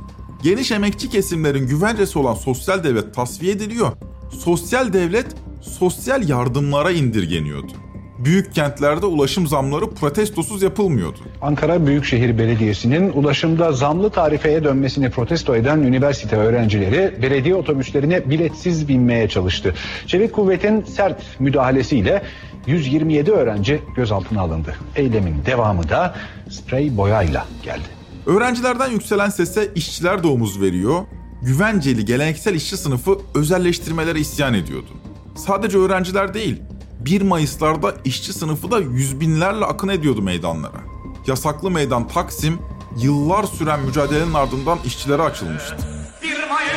Geniş 0.43 0.73
emekçi 0.73 1.09
kesimlerin 1.09 1.67
güvencesi 1.67 2.19
olan 2.19 2.35
sosyal 2.35 2.85
devlet 2.85 3.15
tasfiye 3.15 3.53
ediliyor. 3.53 3.93
Sosyal 4.31 4.93
devlet 4.93 5.27
sosyal 5.61 6.29
yardımlara 6.29 6.91
indirgeniyordu. 6.91 7.73
Büyük 8.19 8.55
kentlerde 8.55 9.07
ulaşım 9.07 9.47
zamları 9.47 9.91
protestosuz 9.91 10.63
yapılmıyordu. 10.63 11.19
Ankara 11.43 11.87
Büyükşehir 11.87 12.39
Belediyesi'nin 12.39 13.13
ulaşımda 13.13 13.73
zamlı 13.73 14.11
tarifeye 14.11 14.65
dönmesini 14.65 15.11
protesto 15.11 15.57
eden 15.57 15.79
üniversite 15.79 16.37
öğrencileri 16.37 17.23
belediye 17.23 17.55
otobüslerine 17.55 18.31
biletsiz 18.31 18.89
binmeye 18.89 19.29
çalıştı. 19.29 19.75
Çevik 20.07 20.33
kuvvetin 20.33 20.83
sert 20.83 21.23
müdahalesiyle 21.41 22.23
127 22.67 23.31
öğrenci 23.31 23.81
gözaltına 23.97 24.41
alındı. 24.41 24.75
Eylemin 24.97 25.37
devamı 25.47 25.89
da 25.89 26.15
sprey 26.51 26.97
boyayla 26.97 27.47
geldi. 27.63 27.89
Öğrencilerden 28.27 28.91
yükselen 28.91 29.29
sese 29.29 29.69
işçiler 29.75 30.23
de 30.23 30.27
omuz 30.27 30.61
veriyor. 30.61 31.01
Güvenceli 31.43 32.05
geleneksel 32.05 32.55
işçi 32.55 32.77
sınıfı 32.77 33.19
özelleştirmelere 33.35 34.21
isyan 34.21 34.55
ediyordu. 34.55 34.89
Sadece 35.35 35.79
öğrenciler 35.79 36.35
değil, 36.35 36.63
1 37.01 37.23
Mayıs'larda 37.23 37.95
işçi 38.05 38.33
sınıfı 38.33 38.71
da 38.71 38.79
yüz 38.79 39.21
binlerle 39.21 39.65
akın 39.65 39.89
ediyordu 39.89 40.23
meydanlara. 40.23 40.81
Yasaklı 41.27 41.71
meydan 41.71 42.09
Taksim, 42.09 42.59
yıllar 42.97 43.45
süren 43.45 43.81
mücadelenin 43.81 44.35
ardından 44.35 44.79
işçilere 44.85 45.23
açılmıştı. 45.23 45.77
1 46.23 46.29
Mayıs, 46.49 46.73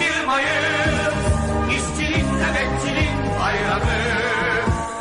1 0.00 0.26
Mayıs, 0.26 1.14
işçinin, 1.70 2.26
emekçinin 2.26 3.40
bayramı. 3.40 3.84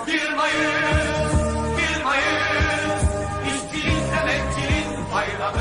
1 0.07 0.33
Mayıs, 0.37 1.33
1 1.77 2.03
Mayıs, 2.03 3.03
işçinin, 3.47 4.01
emekçinin 4.21 4.85
bayramı. 5.13 5.57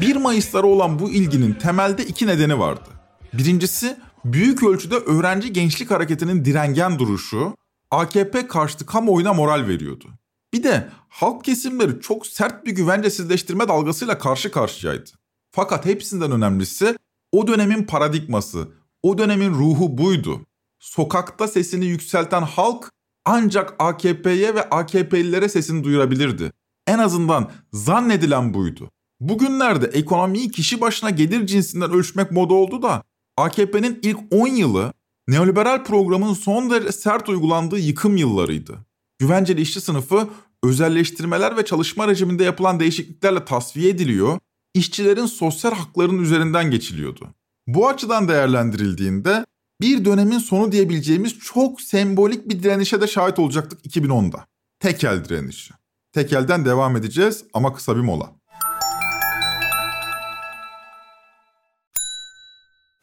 1 0.00 0.16
Mayıs'lara 0.16 0.66
olan 0.66 0.98
bu 0.98 1.10
ilginin 1.10 1.52
temelde 1.54 2.04
iki 2.04 2.26
nedeni 2.26 2.58
vardı. 2.58 2.88
Birincisi 3.32 3.96
büyük 4.24 4.62
ölçüde 4.62 4.94
öğrenci 4.94 5.52
gençlik 5.52 5.90
hareketinin 5.90 6.44
direngen 6.44 6.98
duruşu 6.98 7.56
AKP 7.90 8.46
karşıtı 8.46 8.86
kamuoyuna 8.86 9.32
moral 9.32 9.66
veriyordu. 9.68 10.08
Bir 10.52 10.62
de 10.62 10.88
halk 11.08 11.44
kesimleri 11.44 12.00
çok 12.00 12.26
sert 12.26 12.66
bir 12.66 12.72
güvencesizleştirme 12.72 13.68
dalgasıyla 13.68 14.18
karşı 14.18 14.50
karşıyaydı. 14.50 15.10
Fakat 15.50 15.86
hepsinden 15.86 16.32
önemlisi 16.32 16.96
o 17.32 17.46
dönemin 17.46 17.84
paradigması, 17.84 18.68
o 19.02 19.18
dönemin 19.18 19.50
ruhu 19.50 19.98
buydu. 19.98 20.40
Sokakta 20.78 21.48
sesini 21.48 21.86
yükselten 21.86 22.42
halk 22.42 22.90
ancak 23.24 23.74
AKP'ye 23.78 24.54
ve 24.54 24.62
AKP'lilere 24.62 25.48
sesini 25.48 25.84
duyurabilirdi. 25.84 26.52
En 26.86 26.98
azından 26.98 27.50
zannedilen 27.72 28.54
buydu. 28.54 28.90
Bugünlerde 29.20 29.86
ekonomiyi 29.86 30.50
kişi 30.50 30.80
başına 30.80 31.10
gelir 31.10 31.46
cinsinden 31.46 31.92
ölçmek 31.92 32.32
moda 32.32 32.54
oldu 32.54 32.82
da 32.82 33.02
AKP'nin 33.36 33.98
ilk 34.02 34.18
10 34.30 34.46
yılı 34.46 34.92
neoliberal 35.28 35.84
programın 35.84 36.34
son 36.34 36.70
derece 36.70 36.92
sert 36.92 37.28
uygulandığı 37.28 37.78
yıkım 37.78 38.16
yıllarıydı. 38.16 38.78
Güvenceli 39.18 39.60
işçi 39.60 39.80
sınıfı 39.80 40.28
özelleştirmeler 40.64 41.56
ve 41.56 41.64
çalışma 41.64 42.08
rejiminde 42.08 42.44
yapılan 42.44 42.80
değişikliklerle 42.80 43.44
tasfiye 43.44 43.90
ediliyor, 43.90 44.38
işçilerin 44.74 45.26
sosyal 45.26 45.72
haklarının 45.72 46.22
üzerinden 46.22 46.70
geçiliyordu. 46.70 47.34
Bu 47.66 47.88
açıdan 47.88 48.28
değerlendirildiğinde 48.28 49.46
bir 49.80 50.04
dönemin 50.04 50.38
sonu 50.38 50.72
diyebileceğimiz 50.72 51.38
çok 51.38 51.80
sembolik 51.80 52.48
bir 52.48 52.62
direnişe 52.62 53.00
de 53.00 53.06
şahit 53.06 53.38
olacaktık 53.38 53.86
2010'da. 53.86 54.46
Tekel 54.80 55.24
direnişi. 55.24 55.74
Tekelden 56.12 56.64
devam 56.64 56.96
edeceğiz 56.96 57.44
ama 57.54 57.74
kısa 57.74 57.96
bir 57.96 58.00
mola. 58.00 58.32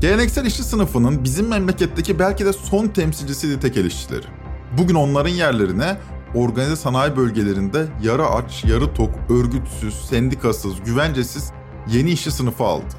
Geleneksel 0.00 0.44
işçi 0.44 0.62
sınıfının 0.62 1.24
bizim 1.24 1.48
memleketteki 1.48 2.18
belki 2.18 2.44
de 2.44 2.52
son 2.52 2.88
temsilcisiydi 2.88 3.60
tekel 3.60 3.84
işçileri. 3.84 4.26
Bugün 4.78 4.94
onların 4.94 5.30
yerlerine 5.30 5.96
organize 6.34 6.76
sanayi 6.76 7.16
bölgelerinde 7.16 7.86
yarı 8.02 8.26
aç, 8.26 8.64
yarı 8.64 8.94
tok, 8.94 9.10
örgütsüz, 9.30 9.94
sendikasız, 9.94 10.82
güvencesiz 10.84 11.52
yeni 11.88 12.10
işçi 12.10 12.30
sınıfı 12.30 12.64
aldı. 12.64 12.94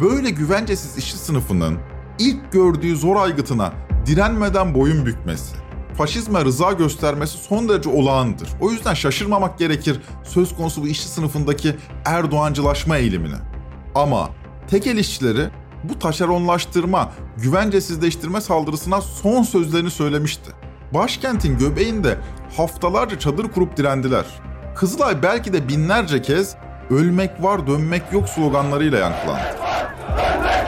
Böyle 0.00 0.30
güvencesiz 0.30 0.98
işçi 0.98 1.16
sınıfının 1.16 1.78
ilk 2.18 2.52
gördüğü 2.52 2.96
zor 2.96 3.16
aygıtına 3.16 3.72
direnmeden 4.06 4.74
boyun 4.74 5.06
bükmesi, 5.06 5.56
faşizme 5.98 6.44
rıza 6.44 6.72
göstermesi 6.72 7.38
son 7.38 7.68
derece 7.68 7.90
olağandır. 7.90 8.48
O 8.60 8.70
yüzden 8.70 8.94
şaşırmamak 8.94 9.58
gerekir 9.58 10.00
söz 10.24 10.56
konusu 10.56 10.82
bu 10.82 10.86
işçi 10.88 11.08
sınıfındaki 11.08 11.76
Erdoğancılaşma 12.04 12.96
eğilimine. 12.96 13.36
Ama 13.94 14.30
tekel 14.68 14.96
işçileri 14.96 15.48
bu 15.88 15.98
taşeronlaştırma, 15.98 17.12
güvencesizleştirme 17.36 18.40
saldırısına 18.40 19.00
son 19.00 19.42
sözlerini 19.42 19.90
söylemişti. 19.90 20.50
Başkentin 20.94 21.58
göbeğinde 21.58 22.18
haftalarca 22.56 23.18
çadır 23.18 23.48
kurup 23.52 23.76
direndiler. 23.76 24.24
Kızılay 24.74 25.22
belki 25.22 25.52
de 25.52 25.68
binlerce 25.68 26.22
kez 26.22 26.56
ölmek 26.90 27.42
var 27.42 27.66
dönmek 27.66 28.02
yok 28.12 28.28
sloganlarıyla 28.28 28.98
yankılandı. 28.98 29.56
Ölmek 30.12 30.64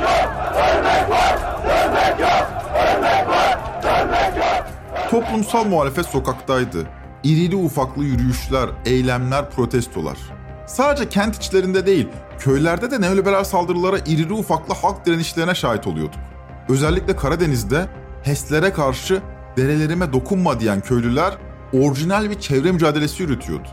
Toplumsal 5.10 5.64
muhalefet 5.64 6.06
sokaktaydı. 6.06 6.86
İrili 7.24 7.56
ufaklı 7.56 8.04
yürüyüşler, 8.04 8.68
eylemler, 8.86 9.50
protestolar. 9.50 10.18
Sadece 10.66 11.08
kent 11.08 11.36
içlerinde 11.36 11.86
değil, 11.86 12.08
köylerde 12.38 12.90
de 12.90 13.00
neoliberal 13.00 13.44
saldırılara 13.44 13.98
irili 13.98 14.32
ufaklı 14.32 14.74
halk 14.74 15.06
direnişlerine 15.06 15.54
şahit 15.54 15.86
oluyorduk. 15.86 16.20
Özellikle 16.68 17.16
Karadeniz'de 17.16 17.86
HES'lere 18.22 18.72
karşı 18.72 19.22
derelerime 19.56 20.12
dokunma 20.12 20.60
diyen 20.60 20.80
köylüler 20.80 21.34
orijinal 21.72 22.30
bir 22.30 22.40
çevre 22.40 22.72
mücadelesi 22.72 23.22
yürütüyordu. 23.22 23.68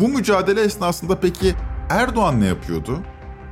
Bu 0.00 0.08
mücadele 0.08 0.60
esnasında 0.60 1.20
peki 1.20 1.54
Erdoğan 1.90 2.40
ne 2.40 2.46
yapıyordu? 2.46 2.98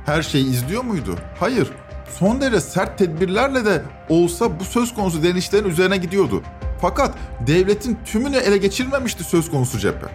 Her 0.05 0.21
şeyi 0.21 0.45
izliyor 0.45 0.83
muydu? 0.83 1.15
Hayır. 1.39 1.71
Son 2.19 2.41
derece 2.41 2.61
sert 2.61 2.97
tedbirlerle 2.97 3.65
de 3.65 3.81
olsa 4.09 4.59
bu 4.59 4.63
söz 4.63 4.93
konusu 4.93 5.23
direnişlerin 5.23 5.69
üzerine 5.69 5.97
gidiyordu. 5.97 6.41
Fakat 6.81 7.15
devletin 7.47 7.97
tümünü 8.05 8.37
ele 8.37 8.57
geçirmemişti 8.57 9.23
söz 9.23 9.51
konusu 9.51 9.79
cephe. 9.79 10.07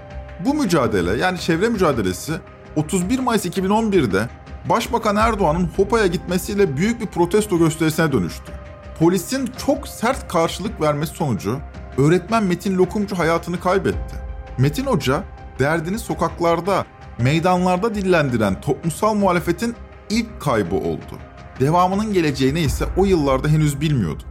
Bu 0.44 0.54
mücadele 0.54 1.16
yani 1.16 1.38
çevre 1.38 1.68
mücadelesi 1.68 2.32
31 2.76 3.18
Mayıs 3.18 3.46
2011'de 3.46 4.28
Başbakan 4.68 5.16
Erdoğan'ın 5.16 5.70
Hopa'ya 5.76 6.06
gitmesiyle 6.06 6.76
büyük 6.76 7.00
bir 7.00 7.06
protesto 7.06 7.58
gösterisine 7.58 8.12
dönüştü. 8.12 8.52
Polisin 8.98 9.50
çok 9.66 9.88
sert 9.88 10.28
karşılık 10.28 10.80
vermesi 10.80 11.14
sonucu 11.14 11.58
öğretmen 11.98 12.44
Metin 12.44 12.78
Lokumcu 12.78 13.18
hayatını 13.18 13.60
kaybetti. 13.60 14.16
Metin 14.58 14.86
Hoca 14.86 15.24
derdini 15.58 15.98
sokaklarda, 15.98 16.86
meydanlarda 17.18 17.94
dillendiren 17.94 18.60
toplumsal 18.60 19.14
muhalefetin 19.14 19.74
ilk 20.10 20.40
kaybı 20.40 20.76
oldu. 20.76 21.18
Devamının 21.60 22.12
geleceğini 22.12 22.60
ise 22.60 22.84
o 22.96 23.04
yıllarda 23.04 23.48
henüz 23.48 23.80
bilmiyorduk. 23.80 24.28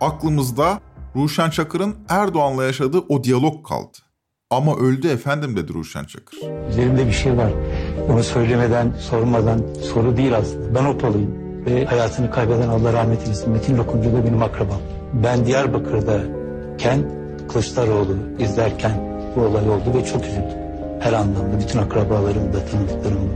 Aklımızda 0.00 0.80
Ruşen 1.16 1.50
Çakır'ın 1.50 1.96
Erdoğan'la 2.08 2.64
yaşadığı 2.64 3.00
o 3.08 3.24
diyalog 3.24 3.68
kaldı. 3.68 3.98
Ama 4.50 4.76
öldü 4.76 5.08
efendim 5.08 5.56
dedi 5.56 5.74
Ruşen 5.74 6.04
Çakır. 6.04 6.38
Üzerimde 6.70 7.06
bir 7.06 7.12
şey 7.12 7.36
var. 7.36 7.50
Onu 8.08 8.22
söylemeden, 8.22 8.92
sormadan 9.00 9.60
soru 9.82 10.16
değil 10.16 10.36
aslında. 10.36 10.74
Ben 10.74 10.84
Opalıyım 10.84 11.30
ve 11.66 11.84
hayatını 11.84 12.30
kaybeden 12.30 12.68
Allah 12.68 12.92
rahmet 12.92 13.22
eylesin 13.22 13.52
Metin 13.52 13.78
Lokumcu 13.78 14.12
da 14.12 14.24
benim 14.24 14.42
akrabam. 14.42 14.80
Ben 15.24 15.46
Diyarbakır'dayken 15.46 17.10
Kılıçdaroğlu 17.52 18.16
izlerken 18.38 18.92
bu 19.36 19.40
olay 19.40 19.70
oldu 19.70 19.94
ve 19.94 20.04
çok 20.04 20.24
üzüldüm. 20.24 20.58
Her 21.00 21.12
anlamda 21.12 21.60
bütün 21.60 21.78
akrabalarım 21.78 22.52
da 22.52 22.66
tanıdıklarım 22.70 23.16
da. 23.16 23.34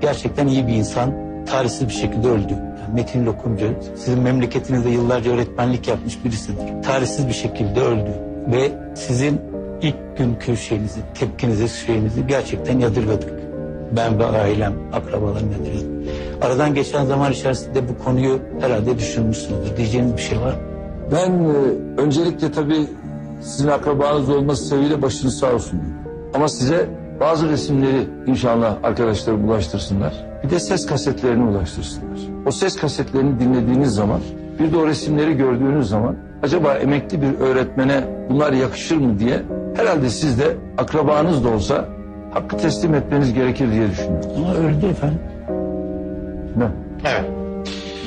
Gerçekten 0.00 0.46
iyi 0.46 0.66
bir 0.66 0.72
insan 0.72 1.14
tarihsiz 1.46 1.88
bir 1.88 1.92
şekilde 1.92 2.28
öldü. 2.28 2.52
Yani 2.52 2.94
Metin 2.94 3.26
Lokumcu 3.26 3.74
sizin 3.96 4.22
memleketinizde 4.22 4.90
yıllarca 4.90 5.32
öğretmenlik 5.32 5.88
yapmış 5.88 6.24
birisidir. 6.24 6.82
Tarihsiz 6.82 7.28
bir 7.28 7.32
şekilde 7.32 7.80
öldü 7.80 8.10
ve 8.52 8.72
sizin 8.94 9.40
ilk 9.82 10.18
günkü 10.18 10.56
şeyinizi, 10.56 11.00
tepkinizi, 11.14 11.68
şeyinizi 11.68 12.26
gerçekten 12.26 12.78
yadırgadık. 12.78 13.32
Ben 13.96 14.18
ve 14.18 14.26
ailem, 14.26 14.74
akrabalarım 14.92 15.52
yadırgadık. 15.52 15.86
Aradan 16.42 16.74
geçen 16.74 17.04
zaman 17.04 17.32
içerisinde 17.32 17.88
bu 17.88 18.04
konuyu 18.04 18.38
herhalde 18.60 18.98
düşünmüşsünüzdür. 18.98 19.76
Diyeceğiniz 19.76 20.16
bir 20.16 20.22
şey 20.22 20.40
var? 20.40 20.54
Ben 21.12 21.30
e, 21.30 21.52
öncelikle 22.00 22.52
tabii 22.52 22.86
sizin 23.40 23.68
akrabanız 23.68 24.30
olması 24.30 24.64
sebebiyle 24.64 25.02
başınız 25.02 25.38
sağ 25.38 25.52
olsun. 25.52 25.80
Ama 26.34 26.48
size 26.48 26.88
bazı 27.20 27.48
resimleri 27.48 28.06
inşallah 28.26 28.76
arkadaşlar 28.82 29.32
ulaştırsınlar. 29.32 30.14
Bir 30.44 30.50
de 30.50 30.60
ses 30.60 30.86
kasetlerini 30.86 31.50
ulaştırsınlar. 31.50 32.18
O 32.46 32.50
ses 32.50 32.76
kasetlerini 32.76 33.40
dinlediğiniz 33.40 33.94
zaman 33.94 34.20
bir 34.58 34.72
de 34.72 34.76
o 34.76 34.86
resimleri 34.86 35.36
gördüğünüz 35.36 35.88
zaman 35.88 36.16
acaba 36.42 36.74
emekli 36.74 37.22
bir 37.22 37.40
öğretmene 37.40 38.04
bunlar 38.30 38.52
yakışır 38.52 38.96
mı 38.96 39.18
diye 39.18 39.42
herhalde 39.78 40.10
siz 40.10 40.38
de 40.38 40.56
akrabanız 40.78 41.44
da 41.44 41.48
olsa 41.48 41.88
hakkı 42.34 42.58
teslim 42.58 42.94
etmeniz 42.94 43.34
gerekir 43.34 43.72
diye 43.72 43.90
düşünüyorum. 43.90 44.30
Ama 44.36 44.54
öldü 44.54 44.86
efendim. 44.86 45.20
Ne? 46.56 46.70
Evet. 47.04 47.30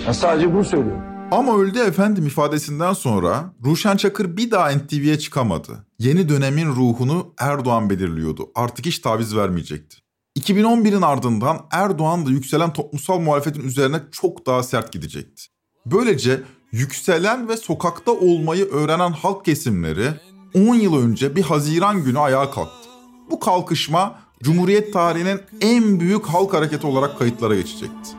Ben 0.08 0.12
sadece 0.12 0.54
bunu 0.54 0.64
söylüyorum. 0.64 1.02
Ama 1.32 1.58
öldü 1.58 1.80
efendim 1.80 2.28
ifadesinden 2.28 2.94
sonra 2.94 3.54
Ruşen 3.66 3.98
Çakır 3.98 4.38
bir 4.38 4.52
daha 4.52 4.72
NTV'ye 4.72 5.20
çıkamadı. 5.20 5.86
Yeni 6.00 6.30
dönemin 6.30 6.68
ruhunu 6.68 7.34
Erdoğan 7.40 7.90
belirliyordu. 7.90 8.52
Artık 8.56 8.86
hiç 8.86 9.00
taviz 9.00 9.36
vermeyecekti. 9.36 9.98
2011'in 10.40 11.02
ardından 11.02 11.60
Erdoğan 11.72 12.26
da 12.26 12.30
yükselen 12.30 12.74
toplumsal 12.74 13.20
muhalefetin 13.20 13.62
üzerine 13.62 13.98
çok 14.12 14.46
daha 14.46 14.64
sert 14.64 14.92
gidecekti. 14.92 15.44
Böylece 15.86 16.42
yükselen 16.72 17.50
ve 17.50 17.58
sokakta 17.58 18.12
olmayı 18.12 18.66
öğrenen 18.66 19.12
halk 19.12 19.46
kesimleri 19.46 20.08
10 20.54 20.76
yıl 20.76 21.04
önce 21.04 21.36
bir 21.36 21.42
Haziran 21.42 22.04
günü 22.04 22.20
ayağa 22.20 22.52
kalktı. 22.52 22.90
Bu 23.32 23.40
kalkışma 23.40 24.16
Cumhuriyet 24.44 24.94
tarihinin 24.94 25.42
en 25.62 26.00
büyük 26.00 26.26
halk 26.26 26.54
hareketi 26.54 26.88
olarak 26.88 27.20
kayıtlara 27.20 27.56
geçecekti. 27.56 28.10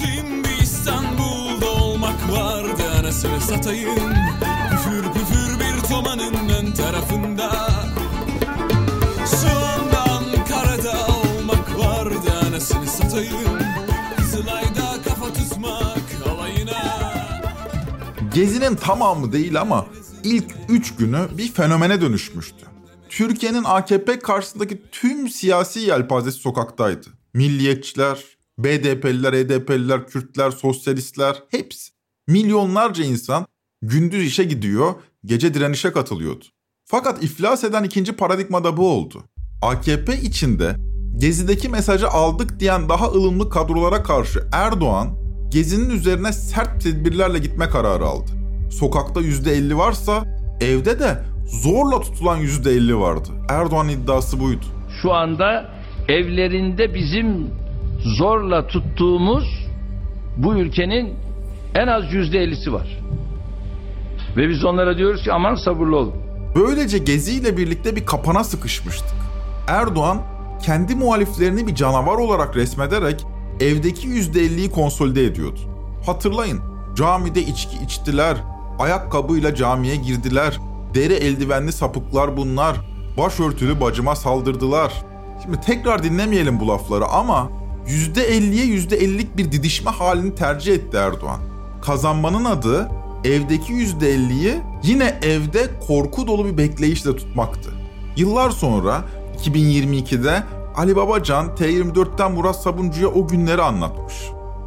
Şimdi 0.00 0.48
İstanbul'da 0.62 1.70
olmak 1.84 2.32
vardı 2.32 2.82
anasını 3.00 3.40
satayım. 3.40 4.12
Püfür 4.70 5.02
püfür 5.02 5.60
bir 5.60 5.88
tomanın 5.88 6.34
ön 6.48 6.72
tarafında. 6.72 7.50
Şu 9.26 9.48
anda 9.48 10.02
Ankara'da 10.10 11.06
olmak 11.06 11.78
vardı 11.78 12.32
anasını 12.48 12.86
satayım. 12.86 13.58
Kızılay'da 14.16 15.02
kafa 15.08 15.32
tutmak 15.32 16.32
alayına 16.32 17.12
Gezinin 18.34 18.76
tamamı 18.76 19.32
değil 19.32 19.60
ama 19.60 19.86
ilk 20.24 20.54
3 20.68 20.96
günü 20.96 21.28
bir 21.38 21.52
fenomene 21.52 22.00
dönüşmüştü. 22.00 22.66
Türkiye'nin 23.08 23.64
AKP 23.64 24.18
karşısındaki 24.18 24.82
tüm 24.92 25.28
siyasi 25.28 25.80
yelpazesi 25.80 26.38
sokaktaydı. 26.38 27.06
Milliyetçiler, 27.34 28.24
BDP'liler, 28.58 29.32
HDP'liler, 29.32 30.06
Kürtler, 30.06 30.50
sosyalistler 30.50 31.42
hepsi. 31.48 31.92
Milyonlarca 32.26 33.04
insan 33.04 33.46
gündüz 33.82 34.26
işe 34.26 34.44
gidiyor, 34.44 34.94
gece 35.24 35.54
direnişe 35.54 35.92
katılıyordu. 35.92 36.44
Fakat 36.84 37.22
iflas 37.22 37.64
eden 37.64 37.84
ikinci 37.84 38.12
paradigma 38.12 38.64
da 38.64 38.76
bu 38.76 38.88
oldu. 38.88 39.24
AKP 39.62 40.20
içinde 40.20 40.76
Gezi'deki 41.16 41.68
mesajı 41.68 42.08
aldık 42.08 42.60
diyen 42.60 42.88
daha 42.88 43.06
ılımlı 43.06 43.50
kadrolara 43.50 44.02
karşı 44.02 44.44
Erdoğan, 44.52 45.16
Gezi'nin 45.50 45.90
üzerine 45.90 46.32
sert 46.32 46.82
tedbirlerle 46.82 47.38
gitme 47.38 47.68
kararı 47.68 48.04
aldı. 48.04 48.41
Sokakta 48.78 49.20
%50 49.20 49.76
varsa 49.76 50.24
evde 50.60 51.00
de 51.00 51.18
zorla 51.46 52.00
tutulan 52.00 52.40
%50 52.40 53.00
vardı. 53.00 53.28
Erdoğan 53.48 53.88
iddiası 53.88 54.40
buydu. 54.40 54.64
Şu 55.02 55.12
anda 55.12 55.68
evlerinde 56.08 56.94
bizim 56.94 57.50
zorla 58.18 58.66
tuttuğumuz 58.66 59.44
bu 60.36 60.54
ülkenin 60.54 61.14
en 61.74 61.86
az 61.86 62.12
yüzde 62.12 62.38
ellisi 62.38 62.72
var. 62.72 63.00
Ve 64.36 64.48
biz 64.48 64.64
onlara 64.64 64.98
diyoruz 64.98 65.22
ki 65.22 65.32
aman 65.32 65.54
sabırlı 65.54 65.96
olun. 65.96 66.14
Böylece 66.56 66.98
Gezi 66.98 67.32
ile 67.32 67.56
birlikte 67.56 67.96
bir 67.96 68.06
kapana 68.06 68.44
sıkışmıştık. 68.44 69.16
Erdoğan 69.68 70.22
kendi 70.62 70.94
muhaliflerini 70.94 71.66
bir 71.66 71.74
canavar 71.74 72.16
olarak 72.16 72.56
resmederek 72.56 73.24
evdeki 73.60 74.08
%50'yi 74.08 74.70
konsolide 74.70 75.24
ediyordu. 75.24 75.60
Hatırlayın 76.06 76.60
camide 76.96 77.40
içki 77.42 77.76
içtiler, 77.84 78.36
ayakkabıyla 78.82 79.54
camiye 79.54 79.96
girdiler, 79.96 80.60
deri 80.94 81.12
eldivenli 81.12 81.72
sapıklar 81.72 82.36
bunlar, 82.36 82.76
başörtülü 83.18 83.80
bacıma 83.80 84.16
saldırdılar. 84.16 84.92
Şimdi 85.42 85.60
tekrar 85.60 86.02
dinlemeyelim 86.02 86.60
bu 86.60 86.68
lafları 86.68 87.06
ama 87.06 87.50
%50'ye 87.86 88.64
%50'lik 88.64 89.36
bir 89.36 89.52
didişme 89.52 89.90
halini 89.90 90.34
tercih 90.34 90.74
etti 90.74 90.96
Erdoğan. 90.96 91.40
Kazanmanın 91.82 92.44
adı 92.44 92.88
evdeki 93.24 93.72
%50'yi 93.72 94.54
yine 94.82 95.18
evde 95.22 95.70
korku 95.86 96.26
dolu 96.26 96.46
bir 96.46 96.58
bekleyişle 96.58 97.16
tutmaktı. 97.16 97.70
Yıllar 98.16 98.50
sonra 98.50 99.04
2022'de 99.38 100.42
Ali 100.76 100.96
Babacan 100.96 101.46
T24'ten 101.46 102.32
Murat 102.32 102.62
Sabuncu'ya 102.62 103.08
o 103.08 103.28
günleri 103.28 103.62
anlatmış. 103.62 104.14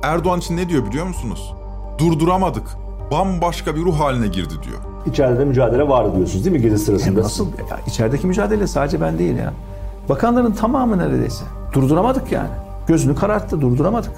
Erdoğan 0.04 0.39
için 0.39 0.58
ne 0.58 0.69
diyor 0.69 0.86
biliyor 0.86 1.06
musunuz? 1.06 1.54
Durduramadık. 1.97 2.85
Bambaşka 3.11 3.75
bir 3.75 3.81
ruh 3.81 3.99
haline 3.99 4.27
girdi 4.27 4.53
diyor. 4.63 4.77
İçeride 5.05 5.45
mücadele 5.45 5.87
vardı 5.87 6.15
diyorsunuz 6.15 6.45
değil 6.45 6.55
mi 6.55 6.61
gezi 6.61 6.77
sırasında? 6.77 7.21
nasıl? 7.21 7.47
Ya 7.69 7.79
içerideki 7.87 8.27
mücadele 8.27 8.67
sadece 8.67 9.01
ben 9.01 9.19
değil 9.19 9.35
ya. 9.35 9.53
Bakanların 10.09 10.51
tamamı 10.51 10.97
neredeyse. 10.97 11.43
Durduramadık 11.73 12.31
yani. 12.31 12.49
Gözünü 12.87 13.15
kararttı, 13.15 13.61
durduramadık. 13.61 14.11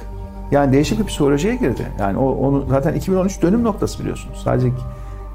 Yani 0.52 0.74
değişik 0.74 1.00
bir 1.00 1.06
psikolojiye 1.06 1.56
girdi. 1.56 1.92
Yani 2.00 2.18
o 2.18 2.32
onu 2.32 2.66
zaten 2.70 2.94
2013 2.94 3.42
dönüm 3.42 3.64
noktası 3.64 4.00
biliyorsunuz. 4.00 4.42
Sadece 4.44 4.68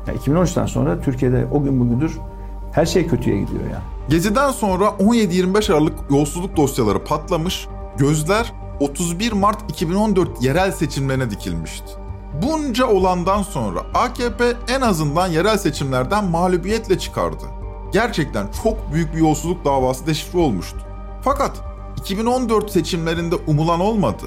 yani 0.06 0.18
2013'ten 0.18 0.66
sonra 0.66 1.00
Türkiye'de 1.00 1.46
o 1.52 1.62
gün 1.62 1.80
bugündür 1.80 2.18
her 2.72 2.86
şey 2.86 3.06
kötüye 3.06 3.40
gidiyor 3.40 3.62
yani. 3.62 3.82
Gezi'den 4.08 4.50
sonra 4.50 4.84
17-25 4.84 5.72
Aralık 5.72 5.94
yolsuzluk 6.10 6.56
dosyaları 6.56 7.04
patlamış, 7.04 7.68
gözler 7.98 8.52
31 8.80 9.32
Mart 9.32 9.70
2014 9.70 10.42
yerel 10.42 10.72
seçimlerine 10.72 11.30
dikilmişti. 11.30 12.01
Bunca 12.42 12.86
olandan 12.86 13.42
sonra 13.42 13.80
AKP 13.94 14.52
en 14.68 14.80
azından 14.80 15.26
yerel 15.26 15.58
seçimlerden 15.58 16.24
mağlubiyetle 16.24 16.98
çıkardı. 16.98 17.44
Gerçekten 17.92 18.46
çok 18.62 18.92
büyük 18.92 19.14
bir 19.14 19.20
yolsuzluk 19.20 19.64
davası 19.64 20.06
deşifre 20.06 20.38
olmuştu. 20.38 20.78
Fakat 21.24 21.60
2014 21.96 22.70
seçimlerinde 22.70 23.34
umulan 23.46 23.80
olmadı. 23.80 24.24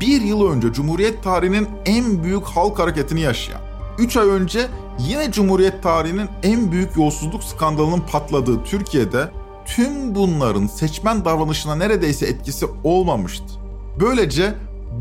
Bir 0.00 0.20
yıl 0.22 0.50
önce 0.50 0.72
Cumhuriyet 0.72 1.22
tarihinin 1.22 1.68
en 1.86 2.24
büyük 2.24 2.44
halk 2.44 2.78
hareketini 2.78 3.20
yaşayan, 3.20 3.60
3 3.98 4.16
ay 4.16 4.28
önce 4.28 4.66
yine 4.98 5.32
Cumhuriyet 5.32 5.82
tarihinin 5.82 6.28
en 6.42 6.72
büyük 6.72 6.96
yolsuzluk 6.96 7.44
skandalının 7.44 8.00
patladığı 8.00 8.64
Türkiye'de 8.64 9.30
tüm 9.66 10.14
bunların 10.14 10.66
seçmen 10.66 11.24
davranışına 11.24 11.74
neredeyse 11.74 12.26
etkisi 12.26 12.66
olmamıştı. 12.84 13.44
Böylece 14.00 14.54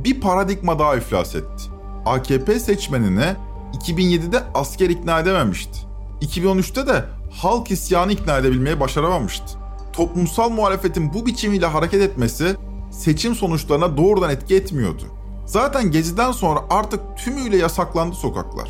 bir 0.03 0.21
paradigma 0.21 0.79
daha 0.79 0.95
iflas 0.95 1.35
etti. 1.35 1.70
AKP 2.05 2.59
seçmenine 2.59 3.35
2007'de 3.73 4.43
asker 4.53 4.89
ikna 4.89 5.19
edememişti. 5.19 5.79
2013'te 6.21 6.87
de 6.87 7.05
halk 7.31 7.71
isyanı 7.71 8.11
ikna 8.11 8.37
edebilmeyi 8.37 8.79
başaramamıştı. 8.79 9.45
Toplumsal 9.93 10.49
muhalefetin 10.49 11.13
bu 11.13 11.25
biçimiyle 11.25 11.65
hareket 11.65 12.01
etmesi 12.01 12.55
seçim 12.91 13.35
sonuçlarına 13.35 13.97
doğrudan 13.97 14.29
etki 14.29 14.55
etmiyordu. 14.55 15.03
Zaten 15.45 15.91
Gezi'den 15.91 16.31
sonra 16.31 16.59
artık 16.69 16.99
tümüyle 17.17 17.57
yasaklandı 17.57 18.15
sokaklar. 18.15 18.69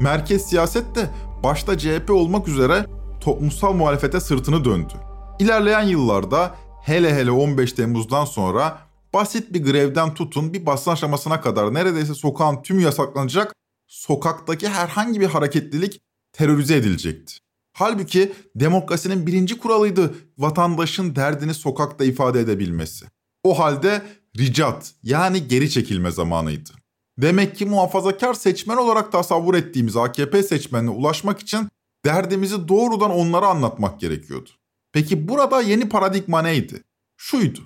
Merkez 0.00 0.42
siyaset 0.46 0.94
de 0.94 1.10
başta 1.44 1.78
CHP 1.78 2.10
olmak 2.10 2.48
üzere 2.48 2.86
toplumsal 3.20 3.72
muhalefete 3.72 4.20
sırtını 4.20 4.64
döndü. 4.64 4.92
İlerleyen 5.38 5.82
yıllarda 5.82 6.54
hele 6.82 7.14
hele 7.14 7.30
15 7.30 7.72
Temmuz'dan 7.72 8.24
sonra 8.24 8.78
basit 9.14 9.52
bir 9.52 9.64
grevden 9.64 10.14
tutun 10.14 10.54
bir 10.54 10.66
basın 10.66 10.90
aşamasına 10.90 11.40
kadar 11.40 11.74
neredeyse 11.74 12.14
sokağın 12.14 12.62
tümü 12.62 12.82
yasaklanacak, 12.82 13.54
sokaktaki 13.86 14.68
herhangi 14.68 15.20
bir 15.20 15.26
hareketlilik 15.26 16.00
terörize 16.32 16.76
edilecekti. 16.76 17.34
Halbuki 17.72 18.32
demokrasinin 18.54 19.26
birinci 19.26 19.58
kuralıydı 19.58 20.14
vatandaşın 20.38 21.16
derdini 21.16 21.54
sokakta 21.54 22.04
ifade 22.04 22.40
edebilmesi. 22.40 23.06
O 23.44 23.58
halde 23.58 24.02
ricat 24.38 24.94
yani 25.02 25.48
geri 25.48 25.70
çekilme 25.70 26.10
zamanıydı. 26.10 26.70
Demek 27.18 27.56
ki 27.56 27.66
muhafazakar 27.66 28.34
seçmen 28.34 28.76
olarak 28.76 29.12
tasavvur 29.12 29.54
ettiğimiz 29.54 29.96
AKP 29.96 30.42
seçmenine 30.42 30.90
ulaşmak 30.90 31.40
için 31.40 31.68
derdimizi 32.04 32.68
doğrudan 32.68 33.10
onlara 33.10 33.48
anlatmak 33.48 34.00
gerekiyordu. 34.00 34.50
Peki 34.92 35.28
burada 35.28 35.60
yeni 35.60 35.88
paradigma 35.88 36.42
neydi? 36.42 36.82
Şuydu. 37.16 37.60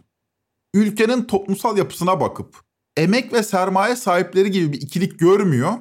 Ülkenin 0.74 1.24
toplumsal 1.24 1.78
yapısına 1.78 2.20
bakıp 2.20 2.60
emek 2.96 3.32
ve 3.32 3.42
sermaye 3.42 3.96
sahipleri 3.96 4.50
gibi 4.50 4.72
bir 4.72 4.80
ikilik 4.80 5.18
görmüyor, 5.18 5.72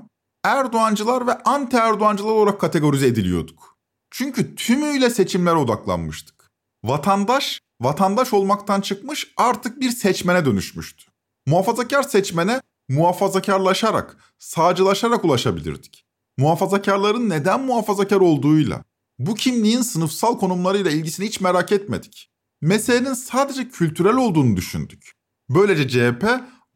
Erdoğancılar 0.43 1.27
ve 1.27 1.33
anti 1.43 1.77
Erdoğancılar 1.77 2.31
olarak 2.31 2.61
kategorize 2.61 3.07
ediliyorduk. 3.07 3.77
Çünkü 4.11 4.55
tümüyle 4.55 5.09
seçimlere 5.09 5.55
odaklanmıştık. 5.55 6.51
Vatandaş, 6.83 7.59
vatandaş 7.81 8.33
olmaktan 8.33 8.81
çıkmış 8.81 9.33
artık 9.37 9.81
bir 9.81 9.91
seçmene 9.91 10.45
dönüşmüştü. 10.45 11.11
Muhafazakar 11.47 12.03
seçmene 12.03 12.61
muhafazakarlaşarak, 12.89 14.17
sağcılaşarak 14.39 15.25
ulaşabilirdik. 15.25 16.05
Muhafazakarların 16.37 17.29
neden 17.29 17.61
muhafazakar 17.61 18.21
olduğuyla, 18.21 18.83
bu 19.19 19.35
kimliğin 19.35 19.81
sınıfsal 19.81 20.39
konumlarıyla 20.39 20.91
ilgisini 20.91 21.25
hiç 21.25 21.41
merak 21.41 21.71
etmedik. 21.71 22.32
Meselenin 22.63 23.13
sadece 23.13 23.69
kültürel 23.69 24.15
olduğunu 24.15 24.57
düşündük. 24.57 25.11
Böylece 25.49 25.87
CHP 25.87 26.25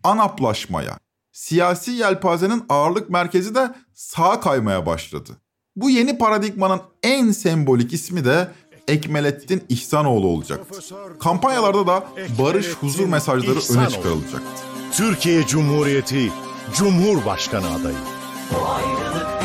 anaplaşmaya, 0.03 0.99
siyasi 1.31 1.91
yelpazenin 1.91 2.63
ağırlık 2.69 3.09
merkezi 3.09 3.55
de 3.55 3.75
sağa 3.93 4.39
kaymaya 4.39 4.85
başladı. 4.85 5.31
Bu 5.75 5.89
yeni 5.89 6.17
paradigmanın 6.17 6.81
en 7.03 7.31
sembolik 7.31 7.93
ismi 7.93 8.25
de 8.25 8.51
Ekmelettin 8.87 9.63
İhsanoğlu 9.69 10.27
olacaktı. 10.27 10.79
Kampanyalarda 11.19 11.87
da 11.87 12.07
barış, 12.39 12.73
huzur 12.73 13.07
mesajları 13.07 13.59
öne 13.79 13.89
çıkarılacaktı. 13.89 14.41
Türkiye 14.93 15.45
Cumhuriyeti 15.47 16.31
Cumhurbaşkanı 16.73 17.69
adayı. 17.69 17.97
Bu 18.51 18.67
ayrılık 18.67 19.36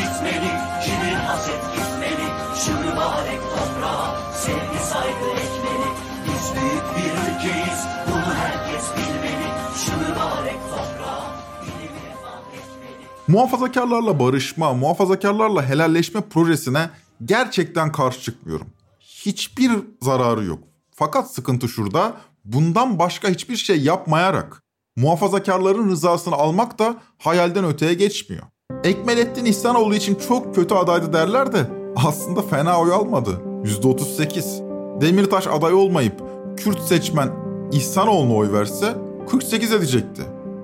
Muhafazakarlarla 13.33 14.19
barışma, 14.19 14.73
muhafazakarlarla 14.73 15.69
helalleşme 15.69 16.21
projesine 16.21 16.89
gerçekten 17.25 17.91
karşı 17.91 18.21
çıkmıyorum. 18.21 18.67
Hiçbir 18.99 19.71
zararı 20.01 20.45
yok. 20.45 20.59
Fakat 20.95 21.31
sıkıntı 21.31 21.67
şurada, 21.67 22.13
bundan 22.45 22.99
başka 22.99 23.29
hiçbir 23.29 23.55
şey 23.55 23.81
yapmayarak 23.81 24.61
muhafazakarların 24.95 25.89
rızasını 25.89 26.35
almak 26.35 26.79
da 26.79 26.95
hayalden 27.17 27.65
öteye 27.65 27.93
geçmiyor. 27.93 28.43
Ekmelettin 28.83 29.45
İhsanoğlu 29.45 29.95
için 29.95 30.15
çok 30.15 30.55
kötü 30.55 30.75
adaydı 30.75 31.13
derler 31.13 31.53
de 31.53 31.69
aslında 31.95 32.41
fena 32.41 32.79
oy 32.79 32.93
almadı. 32.93 33.41
%38. 33.63 35.01
Demirtaş 35.01 35.47
aday 35.47 35.73
olmayıp 35.73 36.23
Kürt 36.57 36.81
seçmen 36.81 37.31
İhsanoğlu'na 37.71 38.35
oy 38.35 38.51
verse 38.51 38.97
48 39.29 39.71
edecekti. 39.71 40.21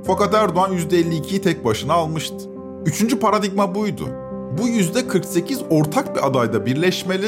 Fakat 0.08 0.34
Erdoğan 0.34 0.74
%52'yi 0.74 1.42
tek 1.42 1.66
başına 1.66 1.94
almıştı. 1.94 2.59
Üçüncü 2.86 3.20
paradigma 3.20 3.76
buydu. 3.76 4.10
Bu 4.58 4.70
%48 4.70 5.70
ortak 5.70 6.16
bir 6.16 6.28
adayda 6.28 6.66
birleşmeli 6.66 7.28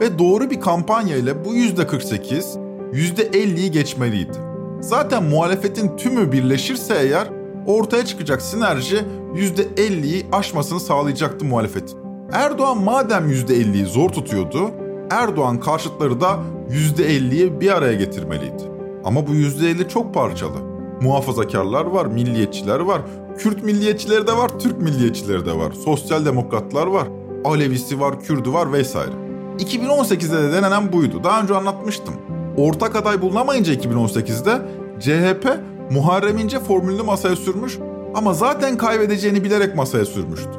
ve 0.00 0.18
doğru 0.18 0.50
bir 0.50 0.60
kampanya 0.60 1.16
ile 1.16 1.44
bu 1.44 1.54
%48 1.54 2.58
%50'yi 2.92 3.70
geçmeliydi. 3.70 4.38
Zaten 4.80 5.22
muhalefetin 5.24 5.96
tümü 5.96 6.32
birleşirse 6.32 6.94
eğer 7.00 7.28
ortaya 7.66 8.04
çıkacak 8.04 8.42
sinerji 8.42 8.98
%50'yi 9.34 10.26
aşmasını 10.32 10.80
sağlayacaktı 10.80 11.44
muhalefetin. 11.44 11.98
Erdoğan 12.32 12.82
madem 12.82 13.30
%50'yi 13.30 13.84
zor 13.84 14.08
tutuyordu, 14.08 14.70
Erdoğan 15.10 15.60
karşıtları 15.60 16.20
da 16.20 16.38
%50'yi 16.70 17.60
bir 17.60 17.76
araya 17.76 17.94
getirmeliydi. 17.94 18.62
Ama 19.04 19.26
bu 19.26 19.30
%50 19.30 19.88
çok 19.88 20.14
parçalı. 20.14 20.71
Muhafazakarlar 21.02 21.86
var, 21.86 22.06
milliyetçiler 22.06 22.80
var, 22.80 23.02
Kürt 23.38 23.62
milliyetçileri 23.62 24.26
de 24.26 24.36
var, 24.36 24.58
Türk 24.58 24.78
milliyetçileri 24.78 25.46
de 25.46 25.56
var, 25.56 25.72
sosyal 25.72 26.24
demokratlar 26.24 26.86
var, 26.86 27.08
Alevisi 27.44 28.00
var, 28.00 28.20
Kürdü 28.20 28.52
var 28.52 28.72
vesaire. 28.72 29.12
2018'de 29.58 30.42
de 30.42 30.52
denenen 30.52 30.92
buydu. 30.92 31.24
Daha 31.24 31.42
önce 31.42 31.54
anlatmıştım. 31.54 32.14
Ortak 32.56 32.96
aday 32.96 33.22
bulunamayınca 33.22 33.74
2018'de 33.74 34.62
CHP 35.00 35.48
Muharrem 35.90 36.38
İnce 36.38 36.60
formülünü 36.60 37.02
masaya 37.02 37.36
sürmüş 37.36 37.78
ama 38.14 38.34
zaten 38.34 38.76
kaybedeceğini 38.76 39.44
bilerek 39.44 39.76
masaya 39.76 40.04
sürmüştü. 40.04 40.50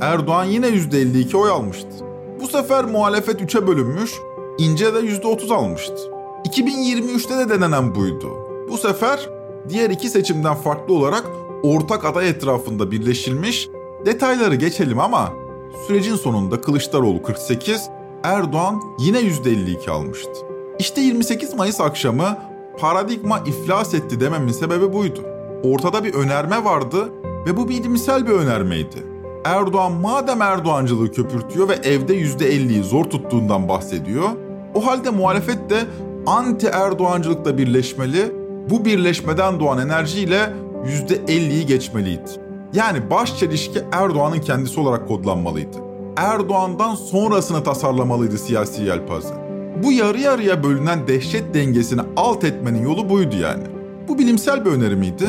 Erdoğan 0.00 0.44
yine 0.44 0.66
%52 0.66 1.36
oy 1.36 1.50
almıştı. 1.50 1.88
Bu 2.40 2.48
sefer 2.48 2.84
muhalefet 2.84 3.40
3'e 3.40 3.66
bölünmüş, 3.66 4.12
İnce 4.58 4.94
de 4.94 4.98
%30 4.98 5.54
almıştı. 5.54 5.94
2023'te 6.44 7.38
de 7.38 7.48
denenen 7.48 7.94
buydu. 7.94 8.28
Bu 8.70 8.78
sefer 8.78 9.39
diğer 9.68 9.90
iki 9.90 10.08
seçimden 10.08 10.54
farklı 10.54 10.94
olarak 10.94 11.24
ortak 11.62 12.04
aday 12.04 12.28
etrafında 12.28 12.90
birleşilmiş, 12.90 13.68
detayları 14.06 14.54
geçelim 14.54 15.00
ama 15.00 15.32
sürecin 15.86 16.16
sonunda 16.16 16.60
Kılıçdaroğlu 16.60 17.22
48, 17.22 17.90
Erdoğan 18.22 18.80
yine 18.98 19.18
%52 19.20 19.90
almıştı. 19.90 20.30
İşte 20.78 21.00
28 21.00 21.54
Mayıs 21.54 21.80
akşamı 21.80 22.38
paradigma 22.78 23.38
iflas 23.46 23.94
etti 23.94 24.20
dememin 24.20 24.52
sebebi 24.52 24.92
buydu. 24.92 25.20
Ortada 25.62 26.04
bir 26.04 26.14
önerme 26.14 26.64
vardı 26.64 27.08
ve 27.46 27.56
bu 27.56 27.68
bilimsel 27.68 28.26
bir 28.26 28.32
önermeydi. 28.32 28.96
Erdoğan 29.44 29.92
madem 29.92 30.42
Erdoğancılığı 30.42 31.12
köpürtüyor 31.12 31.68
ve 31.68 31.74
evde 31.74 32.14
%50'yi 32.14 32.82
zor 32.82 33.04
tuttuğundan 33.04 33.68
bahsediyor, 33.68 34.28
o 34.74 34.86
halde 34.86 35.10
muhalefet 35.10 35.70
de 35.70 35.76
anti 36.26 36.66
Erdoğancılıkla 36.66 37.58
birleşmeli, 37.58 38.32
bu 38.70 38.84
birleşmeden 38.84 39.60
doğan 39.60 39.78
enerjiyle 39.78 40.52
%50'yi 40.84 41.66
geçmeliydi. 41.66 42.30
Yani 42.72 43.10
baş 43.10 43.38
çelişki 43.38 43.82
Erdoğan'ın 43.92 44.40
kendisi 44.40 44.80
olarak 44.80 45.08
kodlanmalıydı. 45.08 45.76
Erdoğan'dan 46.16 46.94
sonrasını 46.94 47.62
tasarlamalıydı 47.62 48.38
siyasi 48.38 48.82
yelpaze. 48.82 49.34
Bu 49.82 49.92
yarı 49.92 50.20
yarıya 50.20 50.62
bölünen 50.62 51.08
dehşet 51.08 51.54
dengesini 51.54 52.00
alt 52.16 52.44
etmenin 52.44 52.82
yolu 52.82 53.10
buydu 53.10 53.36
yani. 53.36 53.62
Bu 54.08 54.18
bilimsel 54.18 54.64
bir 54.64 54.70
öneri 54.70 54.96
miydi? 54.96 55.24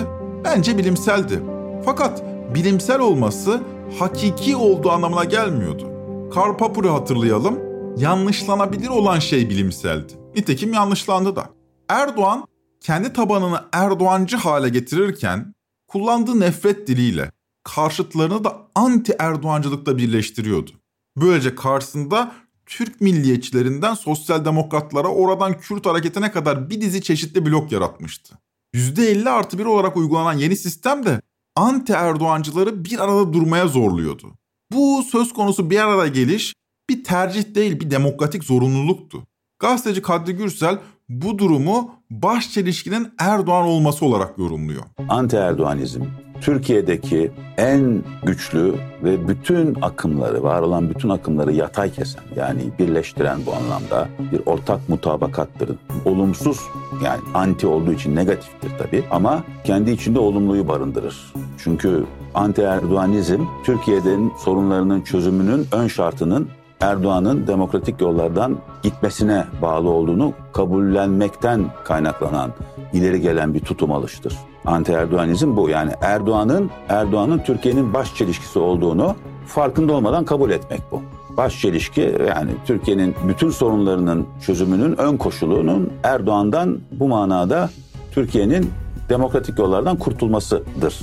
Bence 0.46 0.78
bilimseldi. 0.78 1.40
Fakat 1.86 2.24
bilimsel 2.56 3.00
olması 3.00 3.62
hakiki 4.00 4.56
olduğu 4.56 4.92
anlamına 4.92 5.24
gelmiyordu. 5.24 5.92
Karl 6.34 6.58
Popper'ı 6.58 6.90
hatırlayalım. 6.90 7.60
Yanlışlanabilir 7.98 8.90
olan 8.90 9.20
şey 9.20 9.50
bilimseldi. 9.50 10.14
Nitekim 10.36 10.74
yanlışlandı 10.74 11.36
da. 11.36 11.46
Erdoğan 11.90 12.46
kendi 12.82 13.14
tabanını 13.14 13.64
Erdoğancı 13.72 14.38
hale 14.38 14.70
getirirken 14.70 15.54
kullandığı 15.88 16.40
nefret 16.40 16.88
diliyle 16.88 17.32
karşıtlarını 17.64 18.44
da 18.44 18.68
anti 18.76 19.16
Erdoğancılıkla 19.20 19.98
birleştiriyordu. 19.98 20.72
Böylece 21.18 21.56
karşısında 21.56 22.32
Türk 22.66 23.02
milliyetçilerinden 23.02 23.94
sosyal 23.94 24.46
demokratlara 24.46 25.08
oradan 25.08 25.60
Kürt 25.60 25.86
hareketine 25.86 26.32
kadar 26.32 26.70
bir 26.70 26.82
dizi 26.82 27.02
çeşitli 27.02 27.46
blok 27.46 27.72
yaratmıştı. 27.72 28.36
%50 28.74 29.30
artı 29.30 29.58
1 29.58 29.66
olarak 29.66 29.98
uygulanan 29.98 30.34
yeni 30.34 30.56
sistem 30.56 31.06
de 31.06 31.22
anti 31.56 31.94
Erdoğancıları 31.94 32.86
bir 32.86 33.00
arada 33.04 33.34
durmaya 33.34 33.68
zorluyordu. 33.68 34.34
Bu 34.72 35.04
söz 35.04 35.34
konusu 35.34 35.70
bir 35.70 35.80
arada 35.80 36.08
geliş 36.08 36.54
bir 36.90 37.04
tercih 37.04 37.56
değil 37.56 37.80
bir 37.80 37.92
demokratik 37.92 38.44
zorunluluktu. 38.44 39.28
Gazeteci 39.60 40.02
Kadri 40.02 40.34
Gürsel 40.34 40.80
bu 41.10 41.38
durumu 41.38 42.01
baş 42.12 42.52
çelişkinin 42.52 43.14
Erdoğan 43.20 43.66
olması 43.66 44.06
olarak 44.06 44.38
yorumluyor. 44.38 44.84
Anti-Erdoğanizm 45.10 46.04
Türkiye'deki 46.42 47.32
en 47.58 48.04
güçlü 48.24 48.76
ve 49.04 49.28
bütün 49.28 49.78
akımları, 49.82 50.44
var 50.44 50.62
olan 50.62 50.90
bütün 50.90 51.10
akımları 51.10 51.54
yatay 51.54 51.92
kesen 51.92 52.24
yani 52.36 52.62
birleştiren 52.80 53.40
bu 53.46 53.54
anlamda 53.54 54.08
bir 54.32 54.42
ortak 54.46 54.90
mutabakattır. 54.90 55.70
Olumsuz 56.06 56.60
yani 57.04 57.22
anti 57.34 57.68
olduğu 57.68 57.94
için 57.94 58.16
negatiftir 58.16 58.72
tabii 58.78 59.04
ama 59.12 59.44
kendi 59.64 59.92
içinde 59.92 60.20
olumluyu 60.20 60.68
barındırır. 60.68 61.34
Çünkü 61.58 62.06
anti-Erdoğanizm 62.34 63.42
Türkiye'nin 63.64 64.32
sorunlarının 64.38 65.02
çözümünün 65.02 65.68
ön 65.72 65.88
şartının 65.88 66.48
Erdoğan'ın 66.82 67.48
demokratik 67.48 68.02
yollardan 68.02 68.58
gitmesine 68.84 69.46
bağlı 69.62 69.90
olduğunu 69.90 70.34
kabullenmekten 70.54 71.66
kaynaklanan 71.84 72.52
ileri 72.94 73.22
gelen 73.22 73.54
bir 73.54 73.60
tutum 73.60 73.92
alıştır. 73.92 74.38
Anti 74.66 74.92
Erdoğanizm 74.92 75.58
bu 75.58 75.70
yani 75.70 75.92
Erdoğan'ın 76.02 76.70
Erdoğan'ın 76.90 77.40
Türkiye'nin 77.40 77.94
baş 77.94 78.16
çelişkisi 78.16 78.60
olduğunu 78.60 79.16
farkında 79.48 79.94
olmadan 79.94 80.26
kabul 80.26 80.52
etmek 80.52 80.82
bu. 80.92 81.02
Baş 81.38 81.62
çelişki 81.62 82.16
yani 82.28 82.52
Türkiye'nin 82.66 83.16
bütün 83.28 83.50
sorunlarının 83.50 84.28
çözümünün 84.46 84.98
ön 84.98 85.18
koşulunun 85.18 85.90
Erdoğan'dan 86.04 86.80
bu 86.92 87.08
manada 87.08 87.70
Türkiye'nin 88.12 88.70
demokratik 89.10 89.60
yollardan 89.60 89.98
kurtulmasıdır. 89.98 91.00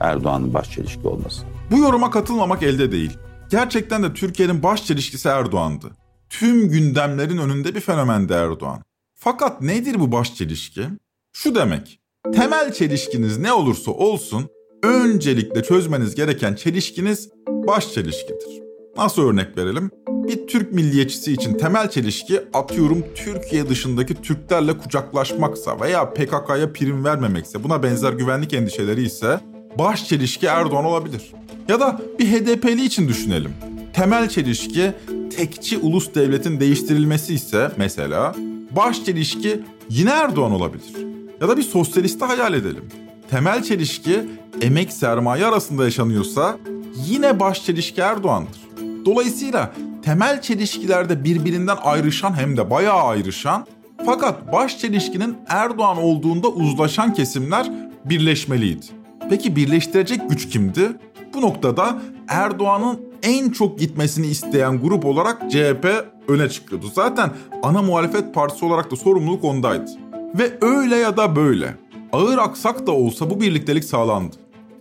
Erdoğan'ın 0.00 0.54
baş 0.54 0.70
çelişki 0.70 1.08
olması. 1.08 1.42
Bu 1.70 1.78
yoruma 1.78 2.10
katılmamak 2.10 2.62
elde 2.62 2.92
değil. 2.92 3.18
Gerçekten 3.50 4.02
de 4.02 4.14
Türkiye'nin 4.14 4.62
baş 4.62 4.86
çelişkisi 4.86 5.28
Erdoğan'dı. 5.28 5.90
Tüm 6.28 6.68
gündemlerin 6.68 7.38
önünde 7.38 7.74
bir 7.74 7.80
fenomendi 7.80 8.32
Erdoğan. 8.32 8.82
Fakat 9.14 9.62
nedir 9.62 10.00
bu 10.00 10.12
baş 10.12 10.34
çelişki? 10.34 10.82
Şu 11.32 11.54
demek. 11.54 12.00
Temel 12.34 12.72
çelişkiniz 12.72 13.38
ne 13.38 13.52
olursa 13.52 13.90
olsun 13.90 14.48
öncelikle 14.82 15.62
çözmeniz 15.62 16.14
gereken 16.14 16.54
çelişkiniz 16.54 17.28
baş 17.48 17.92
çelişkidir. 17.94 18.62
Nasıl 18.96 19.22
örnek 19.22 19.58
verelim? 19.58 19.90
Bir 20.08 20.46
Türk 20.46 20.72
milliyetçisi 20.72 21.32
için 21.32 21.54
temel 21.54 21.90
çelişki 21.90 22.40
atıyorum 22.52 23.04
Türkiye 23.14 23.68
dışındaki 23.68 24.14
Türklerle 24.14 24.78
kucaklaşmaksa 24.78 25.80
veya 25.80 26.10
PKK'ya 26.10 26.72
prim 26.72 27.04
vermemekse 27.04 27.64
buna 27.64 27.82
benzer 27.82 28.12
güvenlik 28.12 28.54
endişeleri 28.54 29.02
ise 29.02 29.40
baş 29.78 30.08
çelişki 30.08 30.46
Erdoğan 30.46 30.84
olabilir. 30.84 31.32
Ya 31.70 31.80
da 31.80 32.00
bir 32.18 32.26
HDP'li 32.26 32.84
için 32.84 33.08
düşünelim. 33.08 33.54
Temel 33.92 34.28
çelişki 34.28 34.92
tekçi 35.36 35.78
ulus 35.78 36.14
devletin 36.14 36.60
değiştirilmesi 36.60 37.34
ise 37.34 37.70
mesela 37.76 38.34
baş 38.70 39.04
çelişki 39.04 39.60
yine 39.90 40.10
Erdoğan 40.10 40.52
olabilir. 40.52 40.92
Ya 41.40 41.48
da 41.48 41.56
bir 41.56 41.62
sosyalisti 41.62 42.24
hayal 42.24 42.54
edelim. 42.54 42.84
Temel 43.30 43.62
çelişki 43.62 44.20
emek 44.60 44.92
sermaye 44.92 45.46
arasında 45.46 45.84
yaşanıyorsa 45.84 46.58
yine 47.06 47.40
baş 47.40 47.64
çelişki 47.64 48.00
Erdoğan'dır. 48.00 48.60
Dolayısıyla 49.04 49.72
temel 50.02 50.42
çelişkilerde 50.42 51.24
birbirinden 51.24 51.76
ayrışan 51.82 52.32
hem 52.32 52.56
de 52.56 52.70
bayağı 52.70 53.02
ayrışan 53.02 53.66
fakat 54.06 54.52
baş 54.52 54.78
çelişkinin 54.78 55.36
Erdoğan 55.48 55.98
olduğunda 55.98 56.48
uzlaşan 56.48 57.14
kesimler 57.14 57.70
birleşmeliydi. 58.04 58.86
Peki 59.30 59.56
birleştirecek 59.56 60.30
güç 60.30 60.48
kimdi? 60.48 60.92
Bu 61.34 61.40
noktada 61.40 62.02
Erdoğan'ın 62.28 63.00
en 63.22 63.50
çok 63.50 63.78
gitmesini 63.78 64.26
isteyen 64.26 64.80
grup 64.80 65.04
olarak 65.04 65.50
CHP 65.50 65.86
öne 66.28 66.48
çıkıyordu. 66.48 66.86
Zaten 66.94 67.30
ana 67.62 67.82
muhalefet 67.82 68.34
partisi 68.34 68.64
olarak 68.64 68.90
da 68.90 68.96
sorumluluk 68.96 69.44
ondaydı. 69.44 69.90
Ve 70.34 70.58
öyle 70.60 70.96
ya 70.96 71.16
da 71.16 71.36
böyle 71.36 71.74
ağır 72.12 72.38
aksak 72.38 72.86
da 72.86 72.92
olsa 72.92 73.30
bu 73.30 73.40
birliktelik 73.40 73.84
sağlandı. 73.84 74.36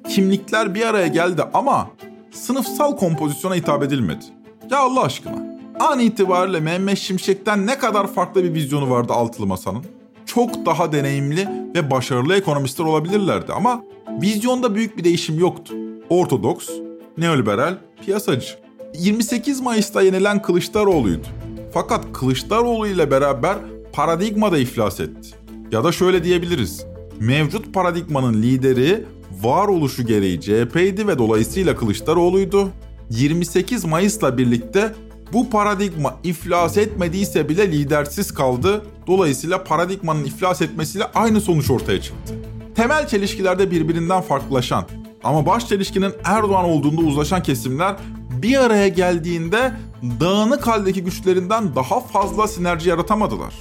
Kimlikler 0.10 0.76
bir 0.76 0.86
araya 0.86 1.08
geldi 1.08 1.44
ama 1.54 1.88
sınıfsal 2.32 2.98
kompozisyona 2.98 3.56
hitap 3.56 3.84
edilmedi. 3.84 4.26
Ya 4.72 4.80
Allah 4.80 5.04
aşkına. 5.04 5.50
An 5.80 6.00
itibariyle 6.00 6.60
Mehmet 6.60 6.98
Şimşek'ten 6.98 7.68
ne 7.68 7.78
kadar 7.78 8.08
farklı 8.08 8.44
bir 8.44 8.54
vizyonu 8.54 8.90
vardı 8.90 9.14
altılı 9.14 9.48
masanın? 9.48 9.84
Çok 10.26 10.66
daha 10.66 10.92
deneyimli 10.92 11.48
ve 11.76 11.92
başarılı 11.92 12.36
ekonomistler 12.36 12.86
olabilirlerdi 12.86 13.54
ama 13.54 13.84
vizyonda 14.22 14.76
büyük 14.76 14.98
bir 14.98 15.04
değişim 15.04 15.40
yoktu. 15.40 15.74
Ortodoks, 16.10 16.70
neoliberal, 17.18 17.78
piyasacı. 18.06 18.48
28 18.94 19.62
Mayıs'ta 19.62 20.02
yenilen 20.02 20.42
Kılıçdaroğlu'ydu. 20.42 21.28
Fakat 21.74 22.06
Kılıçdaroğlu 22.14 22.88
ile 22.88 23.12
beraber 23.12 23.58
paradigma 23.94 24.52
da 24.52 24.58
iflas 24.58 25.00
etti. 25.00 25.30
Ya 25.72 25.84
da 25.84 25.92
şöyle 25.92 26.24
diyebiliriz. 26.24 26.86
Mevcut 27.20 27.74
paradigmanın 27.74 28.42
lideri 28.42 29.06
varoluşu 29.42 30.06
gereği 30.06 30.42
CHP'ydi 30.42 31.08
ve 31.08 31.18
dolayısıyla 31.18 31.76
Kılıçdaroğlu'ydu. 31.76 32.70
28 33.10 33.86
Mayıs'la 33.86 34.38
birlikte 34.38 34.94
bu 35.34 35.50
paradigma 35.50 36.16
iflas 36.24 36.78
etmediyse 36.78 37.50
bile 37.50 37.72
lidersiz 37.72 38.34
kaldı. 38.34 38.86
Dolayısıyla 39.08 39.64
paradigmanın 39.64 40.24
iflas 40.24 40.62
etmesiyle 40.62 41.06
aynı 41.06 41.42
sonuç 41.42 41.72
ortaya 41.72 42.02
çıktı. 42.02 42.34
Temel 42.76 43.08
çelişkilerde 43.08 43.72
birbirinden 43.72 44.22
farklılaşan 44.22 44.86
ama 45.24 45.46
baş 45.46 45.68
çelişkinin 45.68 46.14
Erdoğan 46.24 46.66
olduğunda 46.66 47.02
uzlaşan 47.02 47.44
kesimler 47.44 47.96
bir 48.42 48.58
araya 48.58 48.88
geldiğinde 48.88 49.74
dağınık 50.20 50.68
haldeki 50.68 51.04
güçlerinden 51.04 51.76
daha 51.76 52.00
fazla 52.00 52.48
sinerji 52.48 52.90
yaratamadılar. 52.90 53.54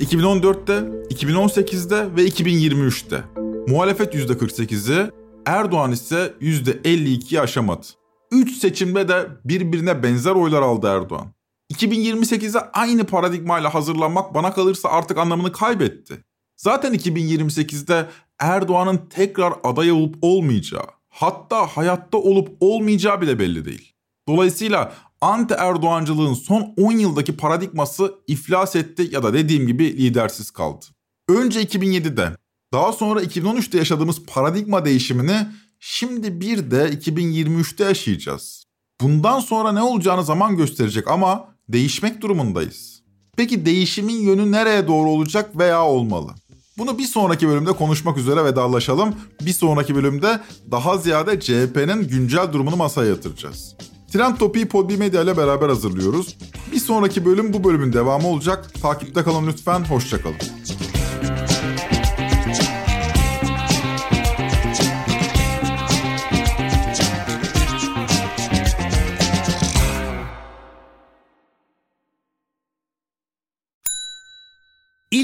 2014'te, 0.00 0.72
2018'de 1.14 2.16
ve 2.16 2.26
2023'te 2.26 3.24
muhalefet 3.68 4.14
%48'i, 4.14 5.10
Erdoğan 5.46 5.92
ise 5.92 6.34
%52'yi 6.40 7.40
aşamadı. 7.40 7.86
3 8.30 8.56
seçimde 8.56 9.08
de 9.08 9.26
birbirine 9.44 10.02
benzer 10.02 10.30
oylar 10.30 10.62
aldı 10.62 10.86
Erdoğan. 10.86 11.26
2028'e 11.72 12.60
aynı 12.72 13.04
paradigmayla 13.04 13.74
hazırlanmak 13.74 14.34
bana 14.34 14.52
kalırsa 14.54 14.88
artık 14.88 15.18
anlamını 15.18 15.52
kaybetti. 15.52 16.24
Zaten 16.56 16.94
2028'de 16.94 18.06
Erdoğan'ın 18.38 19.00
tekrar 19.10 19.54
aday 19.64 19.92
olup 19.92 20.14
olmayacağı, 20.22 20.86
hatta 21.12 21.66
hayatta 21.66 22.18
olup 22.18 22.56
olmayacağı 22.60 23.20
bile 23.20 23.38
belli 23.38 23.64
değil. 23.64 23.92
Dolayısıyla 24.28 24.92
anti 25.20 25.54
Erdoğancılığın 25.54 26.34
son 26.34 26.74
10 26.76 26.92
yıldaki 26.92 27.36
paradigması 27.36 28.14
iflas 28.26 28.76
etti 28.76 29.08
ya 29.12 29.22
da 29.22 29.34
dediğim 29.34 29.66
gibi 29.66 29.96
lidersiz 29.96 30.50
kaldı. 30.50 30.84
Önce 31.28 31.62
2007'de, 31.62 32.36
daha 32.72 32.92
sonra 32.92 33.22
2013'te 33.22 33.78
yaşadığımız 33.78 34.26
paradigma 34.26 34.84
değişimini 34.84 35.46
şimdi 35.80 36.40
bir 36.40 36.70
de 36.70 36.88
2023'te 36.88 37.84
yaşayacağız. 37.84 38.64
Bundan 39.00 39.40
sonra 39.40 39.72
ne 39.72 39.82
olacağını 39.82 40.24
zaman 40.24 40.56
gösterecek 40.56 41.08
ama 41.08 41.48
değişmek 41.68 42.20
durumundayız. 42.20 43.02
Peki 43.36 43.66
değişimin 43.66 44.20
yönü 44.20 44.52
nereye 44.52 44.88
doğru 44.88 45.08
olacak 45.08 45.58
veya 45.58 45.84
olmalı? 45.84 46.34
Bunu 46.78 46.98
bir 46.98 47.04
sonraki 47.04 47.48
bölümde 47.48 47.72
konuşmak 47.72 48.18
üzere 48.18 48.44
vedalaşalım. 48.44 49.14
Bir 49.40 49.52
sonraki 49.52 49.94
bölümde 49.94 50.40
daha 50.70 50.98
ziyade 50.98 51.40
CHP'nin 51.40 52.08
güncel 52.08 52.52
durumunu 52.52 52.76
masaya 52.76 53.08
yatıracağız. 53.08 53.76
Trend 54.12 54.36
Topi'yi 54.36 54.68
Podbi 54.68 54.96
Medya 54.96 55.22
ile 55.22 55.36
beraber 55.36 55.68
hazırlıyoruz. 55.68 56.36
Bir 56.72 56.80
sonraki 56.80 57.24
bölüm 57.24 57.52
bu 57.52 57.64
bölümün 57.64 57.92
devamı 57.92 58.28
olacak. 58.28 58.70
Takipte 58.82 59.22
kalın 59.22 59.46
lütfen, 59.46 59.84
hoşçakalın. 59.84 60.36